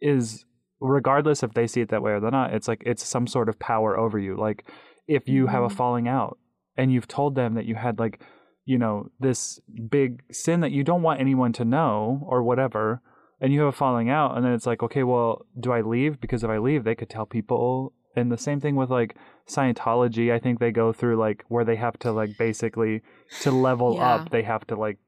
[0.00, 0.44] is,
[0.80, 3.48] regardless if they see it that way or they're not, it's like it's some sort
[3.48, 4.36] of power over you.
[4.36, 4.64] Like,
[5.06, 5.72] if you have a Mhm.
[5.72, 6.38] falling out
[6.76, 8.20] and you've told them that you had like,
[8.64, 13.00] you know, this big sin that you don't want anyone to know or whatever,
[13.40, 16.20] and you have a falling out and then it's like okay well do i leave
[16.20, 19.16] because if i leave they could tell people and the same thing with like
[19.48, 23.02] scientology i think they go through like where they have to like basically
[23.40, 24.14] to level Yeah.
[24.14, 24.98] up they have to like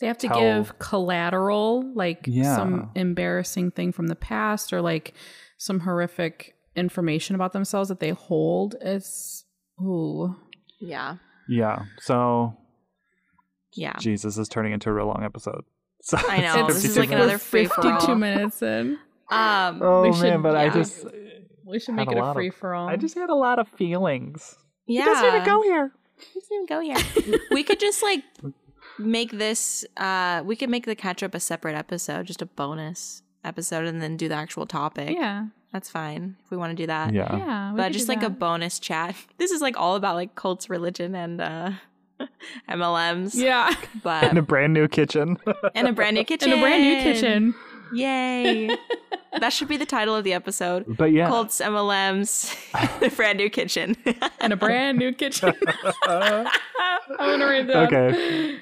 [0.00, 2.56] They have to tell- give collateral, like Yeah.
[2.56, 5.14] some embarrassing thing from the past or like
[5.56, 8.74] some horrific information about themselves that they hold.
[8.80, 9.44] is
[9.80, 10.34] ooh.
[10.80, 11.16] Yeah.
[11.48, 12.56] yeah so
[13.72, 13.96] Yeah.
[13.98, 15.64] jesus is turning into a real long episode
[16.02, 17.24] so I know, it's this is like minutes.
[17.24, 17.92] another free for all.
[17.92, 18.98] fifty-two minutes in.
[19.30, 21.06] Um oh we man should- but i just
[21.64, 22.88] We should make a it a free for all.
[22.88, 24.56] i just had a lot of feelings
[24.86, 25.00] yeah.
[25.02, 27.40] He doesn't even go here He doesn't even go here.
[27.50, 28.22] we could just like
[28.98, 33.22] make this uh we could make the catch up a separate episode, just a bonus
[33.44, 35.10] episode and then do the actual topic.
[35.16, 37.12] yeah, That's fine if we want to do that.
[37.12, 37.72] yeah yeah.
[37.76, 39.16] But just do like a bonus chat.
[39.38, 41.70] This is like all about like cults, religion, and uh
[42.70, 43.34] MLMs.
[43.34, 45.36] yeah, But in a brand new kitchen
[45.74, 46.52] and a brand new kitchen.
[46.52, 47.54] in a brand new kitchen.
[47.92, 48.70] Yay.
[49.40, 50.84] that should be the title of the episode.
[50.96, 52.54] but yeah Cults, MLMs,
[53.00, 53.96] the brand new kitchen.
[54.40, 55.52] and a brand new kitchen.
[56.06, 56.46] I'm
[57.18, 57.92] gonna read that.
[57.92, 58.60] Okay.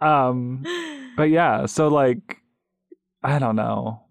[0.00, 0.64] um,
[1.16, 2.38] but yeah, so like,
[3.22, 4.01] I don't know.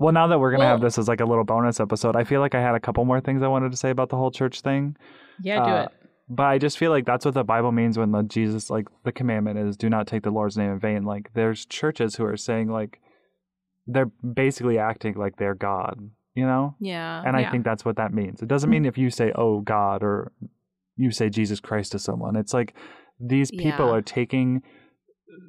[0.00, 2.40] Well, now that we're gonna have this as like a little bonus episode, I feel
[2.40, 4.62] like I had a couple more things I wanted to say about the whole church
[4.62, 4.96] thing.
[5.42, 5.88] Yeah, do Uh, it.
[6.32, 9.12] But I just feel like that's what the Bible means when the Jesus like the
[9.12, 11.02] commandment is do not take the Lord's name in vain.
[11.04, 13.00] Like there's churches who are saying like
[13.86, 16.76] they're basically acting like they're God, you know?
[16.80, 17.22] Yeah.
[17.26, 17.50] And I Yeah.
[17.50, 18.40] think that's what that means.
[18.40, 20.32] It doesn't mean if you say, "Oh God," or
[20.96, 22.36] you say Jesus Christ to someone.
[22.36, 22.74] It's like
[23.18, 23.94] these people Yeah.
[23.96, 24.62] are taking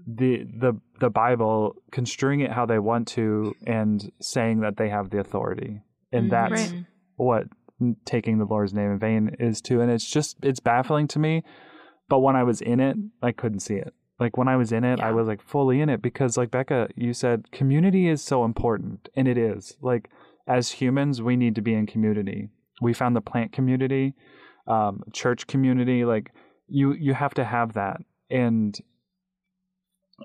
[0.07, 5.09] the the the Bible, construing it how they want to, and saying that they have
[5.09, 6.85] the authority, and that's Right.
[7.17, 7.47] What
[8.05, 9.81] taking the Lord's name in vain is too.
[9.81, 11.43] And it's just it's baffling to me.
[12.09, 13.93] But when I was in it, I couldn't see it.
[14.19, 16.89] Like when I was in it, I was like fully in it because, like Becca,
[16.95, 19.77] you said, community is so important, and it is.
[19.81, 20.09] Like
[20.47, 22.49] as humans, we need to be in community.
[22.81, 24.13] We found the plant community,
[24.67, 26.05] um, church community.
[26.05, 26.31] Like
[26.67, 28.01] you, you have to have that.
[28.29, 28.79] And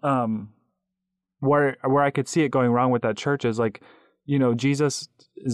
[0.03, 0.53] um,
[1.41, 3.83] where where I could see it going wrong with that church is like,
[4.25, 5.09] you know, Jesus'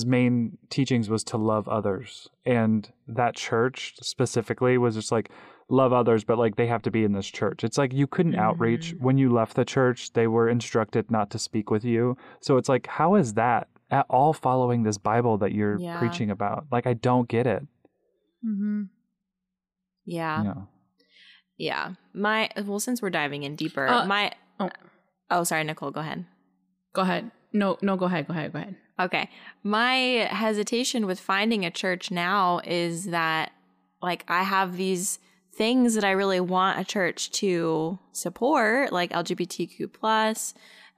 [0.07, 5.31] main teachings was to love others, and that church specifically was just like
[5.69, 7.65] love others, but like they have to be in this church.
[7.65, 10.13] It's like you couldn't outreach when you left the church.
[10.13, 12.17] They were instructed not to speak with you.
[12.41, 15.99] So it's like, how is that at all following this Bible that you're Yeah.
[15.99, 16.67] preaching about?
[16.71, 17.63] Like, I don't get it.
[18.45, 18.83] Mm-hmm.
[20.05, 20.43] Yeah.
[20.45, 20.55] Yeah.
[21.63, 21.93] Yeah.
[22.13, 24.69] My well, since we're diving in deeper, Uh, my oh.
[25.31, 26.27] oh, sorry, Nicole, go ahead.
[26.93, 27.31] Go ahead.
[27.53, 28.27] No, no, go ahead.
[28.27, 28.53] Go ahead.
[28.53, 28.75] Go ahead.
[28.99, 29.31] Okay.
[29.63, 29.95] My
[30.29, 33.53] hesitation with finding a church now is that
[34.03, 35.21] like I have these
[35.55, 40.55] things that I really want a church to support, like LGBTQ plus,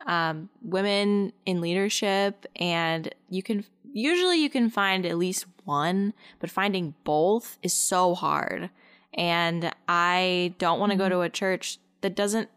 [0.06, 6.48] um, women in leadership, and you can usually you can find at least one, but
[6.48, 8.70] finding both is so hard.
[9.14, 11.12] And I don't want to go mm-hmm.
[11.12, 12.48] to a church that doesn't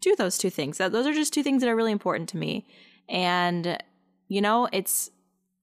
[0.00, 0.78] do those two things.
[0.78, 2.66] That those are just two things that are really important to me.
[3.08, 3.82] And
[4.28, 5.10] you know, it's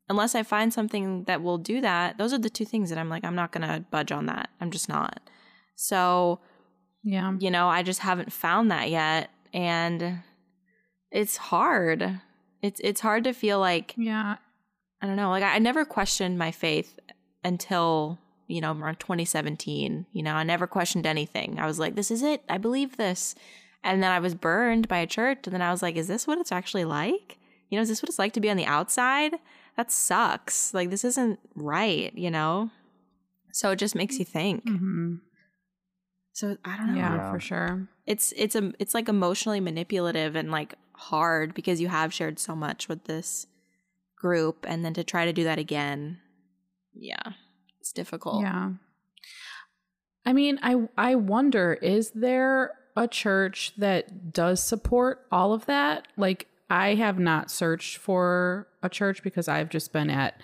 [0.09, 3.09] unless I find something that will do that, those are the two things that I'm
[3.09, 4.49] like, I'm not gonna budge on that.
[4.59, 5.19] I'm just not.
[5.75, 6.39] So,
[7.03, 7.33] Yeah.
[7.39, 9.29] you know, I just haven't found that yet.
[9.53, 10.19] And
[11.11, 12.19] it's hard.
[12.61, 14.37] It's it's hard to feel like Yeah.
[15.01, 16.99] I don't know, like I, I never questioned my faith
[17.43, 18.17] until,
[18.47, 20.05] you know, around 2017.
[20.13, 21.59] You know, I never questioned anything.
[21.59, 22.43] I was like, this is it.
[22.49, 23.35] I believe this.
[23.83, 25.39] And then I was burned by a church.
[25.45, 27.37] And then I was like, is this what it's actually like?
[27.69, 29.33] You know, is this what it's like to be on the outside?
[29.77, 30.73] That sucks.
[30.73, 32.69] Like, this isn't right, you know?
[33.51, 34.65] So it just makes you think.
[34.65, 35.15] Mm-hmm.
[36.33, 36.97] So I don't know.
[36.97, 37.31] Yeah, Yeah.
[37.31, 37.87] for sure.
[38.05, 42.55] It's it's a it's like emotionally manipulative and like hard because you have shared so
[42.55, 43.47] much with this
[44.17, 46.19] group and then to try to do that again.
[46.93, 47.23] Yeah.
[47.85, 48.41] It's difficult.
[48.41, 48.71] Yeah.
[50.25, 56.07] I mean, I I wonder is there a church that does support all of that?
[56.17, 60.41] Like I have not searched for a church because I've just been at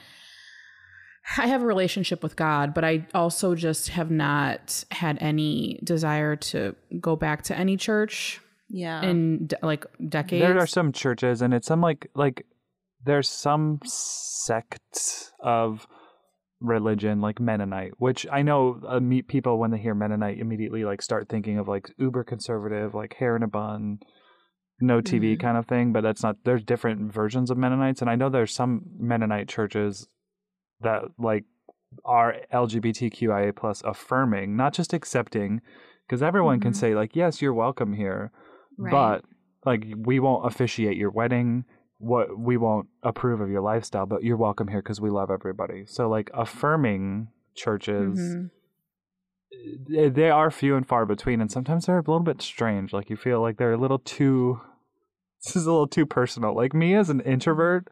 [1.35, 6.35] I have a relationship with God, but I also just have not had any desire
[6.35, 8.39] to go back to any church
[8.69, 9.01] Yeah.
[9.01, 10.45] in de- like decades.
[10.45, 12.45] There are some churches, and it's some like like
[13.03, 15.87] there's some sects of
[16.61, 21.01] religion like Mennonite, which I know uh, meet people when they hear Mennonite immediately like
[21.01, 23.99] start thinking of like uber conservative, like hair in a bun,
[24.79, 25.39] no TV Mhm.
[25.39, 25.91] kind of thing.
[25.91, 26.37] But that's not.
[26.45, 30.07] There's different versions of Mennonites, and I know there's some Mennonite churches
[30.79, 31.43] that like
[32.05, 35.61] are LGBTQIA plus affirming, not just accepting,
[36.07, 36.75] because everyone can Mhm.
[36.77, 38.31] say like, yes, you're welcome here,
[38.77, 38.91] Right.
[38.91, 39.25] but
[39.65, 41.65] like we won't officiate your wedding
[42.01, 45.85] what we won't approve of your lifestyle but you're welcome here because we love everybody
[45.85, 48.49] so like affirming churches Mhm.
[49.87, 53.09] they, they are few and far between and sometimes they're a little bit strange like
[53.09, 54.59] you feel like they're a little too
[55.43, 57.87] this is a little too personal like me as an introvert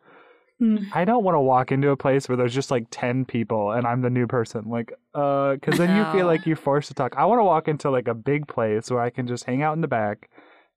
[0.62, 0.88] Mm.
[0.94, 3.88] i don't want to walk into a place where there's just like 10 people and
[3.88, 7.16] i'm the new person like uh because then you feel like you're forced to talk
[7.16, 9.74] i want to walk into like a big place where i can just hang out
[9.76, 10.30] in the back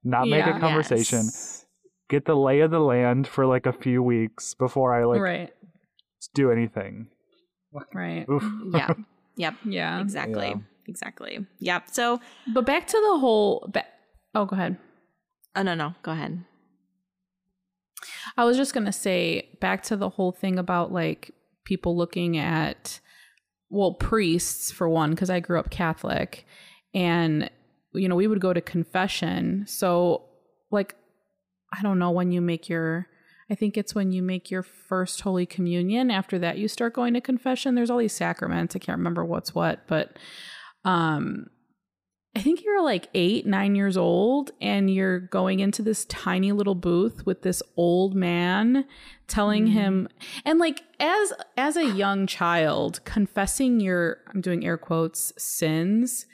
[0.05, 0.57] not make Yeah.
[0.57, 1.62] a conversation Yes.
[2.13, 5.51] Get the lay of the land for like a few weeks before I like right.
[6.35, 7.09] do anything.
[7.95, 8.27] Right.
[8.29, 8.43] Oof.
[8.43, 8.95] Mm, yeah.
[9.35, 9.55] Yep.
[9.65, 10.01] Yeah.
[10.03, 10.49] Exactly.
[10.49, 10.57] Yeah.
[10.87, 11.47] Exactly.
[11.61, 11.85] Yep.
[11.91, 12.21] So,
[12.53, 13.67] But back to the whole.
[13.73, 13.87] Ba-
[14.35, 14.77] oh, go ahead.
[15.57, 16.45] oh no, no, go ahead.
[18.37, 21.31] I was just gonna say back to the whole thing about like
[21.65, 23.01] people looking at,
[23.71, 26.45] well, priests for one, because I grew up Catholic,
[26.93, 27.49] and
[27.95, 29.65] you know we would go to confession.
[29.67, 30.25] So
[30.71, 30.95] like,
[31.73, 33.07] I don't know when you make your.
[33.51, 36.11] I think it's when you make your first Holy Communion.
[36.11, 37.75] After that, you start going to confession.
[37.75, 38.75] There's all these sacraments.
[38.75, 40.17] I can't remember what's what, but
[40.85, 41.49] um,
[42.35, 46.75] I think you're like eight, nine years old, and you're going into this tiny little
[46.75, 48.87] booth with this old man
[49.29, 49.73] telling Mm-hmm.
[49.73, 50.09] him
[50.45, 56.27] and like as as a young child, confessing your I'm doing air quotes sins.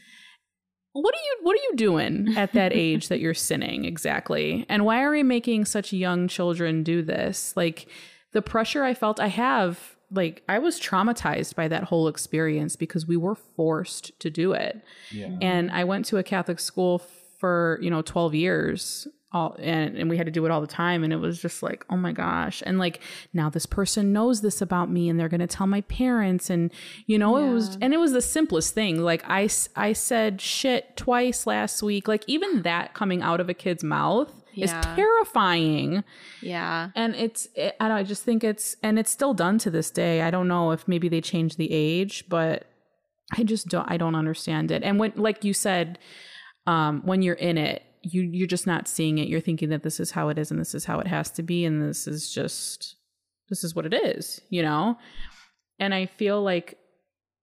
[1.03, 4.67] What are you what are you doing at that age that you're sinning exactly?
[4.69, 7.57] And why are we making such young children do this?
[7.57, 7.87] Like
[8.33, 13.07] the pressure I felt I have like I was traumatized by that whole experience because
[13.07, 14.83] we were forced to do it.
[15.11, 15.37] Yeah.
[15.41, 17.03] And I went to a Catholic school
[17.39, 19.09] for, you know, 12 years.
[19.31, 21.05] All, and, and we had to do it all the time.
[21.05, 22.63] And it was just like, oh my gosh.
[22.65, 23.01] And like,
[23.35, 26.49] now this person knows this about me and they're going to tell my parents.
[26.49, 26.73] And,
[27.07, 29.03] you know, it was, and it was the simplest thing.
[29.03, 32.09] Like, i i said shit twice last week.
[32.09, 36.03] Like, even that coming out of a kid's mouth is terrifying
[36.43, 36.91] Yeah.
[36.97, 39.89] and it's it, I, don't, I just think it's and it's still done to this
[39.91, 42.67] day i don't know if maybe they changed the age but
[43.39, 45.99] i just don't i don't understand it and when like you said
[46.67, 49.29] um when you're in it you you're just not seeing it.
[49.29, 51.43] You're thinking that this is how it is and this is how it has to
[51.43, 52.97] be and this is just
[53.49, 54.99] this is what it is you know?
[55.81, 56.77] And i feel like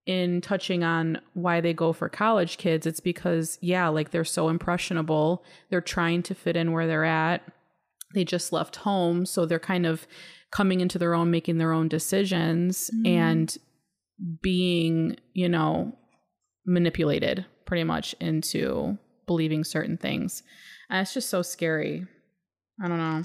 [0.04, 4.48] in touching on why they go for college kids it's because yeah like they're so
[4.48, 5.44] impressionable.
[5.70, 7.42] They're trying to fit in where they're at.
[8.14, 9.26] They just left home.
[9.26, 10.06] So they're kind of
[10.52, 13.06] coming into their own making their own decisions mm-hmm.
[13.06, 13.56] and
[14.40, 15.92] being you know
[16.64, 18.96] manipulated pretty much into
[19.26, 20.42] believing certain things
[20.90, 22.06] and it's just so scary
[22.82, 23.22] i don't know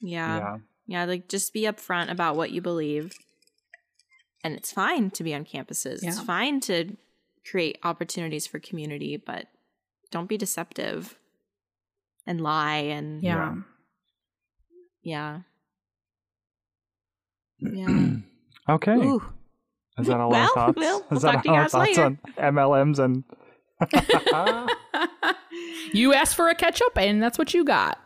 [0.00, 0.38] Yeah.
[0.38, 0.56] Yeah.
[0.88, 3.12] Yeah, like just be upfront about what you believe.
[4.44, 5.98] And it's fine to be on campuses.
[6.02, 6.96] It's fine to
[7.50, 9.46] create opportunities for community, but
[10.12, 11.18] don't be deceptive
[12.24, 13.56] and lie and yeah,
[15.02, 15.40] Yeah.
[17.60, 17.78] yeah.
[18.68, 18.74] Yeah.
[18.74, 18.94] Okay.
[18.94, 19.22] Ooh.
[19.98, 20.76] Is that all Well, our thoughts?
[20.78, 22.04] well, we'll Is that talk to you all our guys thoughts later.
[22.04, 22.18] on
[22.54, 23.24] MLMs and
[25.92, 27.98] you asked for a ketchup and that's what you got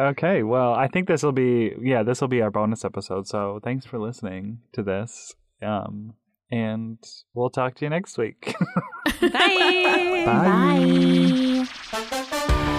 [0.00, 3.26] Okay, well, I think this will be yeah, this will be our bonus episode.
[3.26, 5.34] So thanks for listening to this.
[5.60, 6.14] Um
[6.50, 6.98] and
[7.34, 8.54] we'll talk to you next week.
[9.20, 11.66] Bye.
[11.92, 12.78] Bye.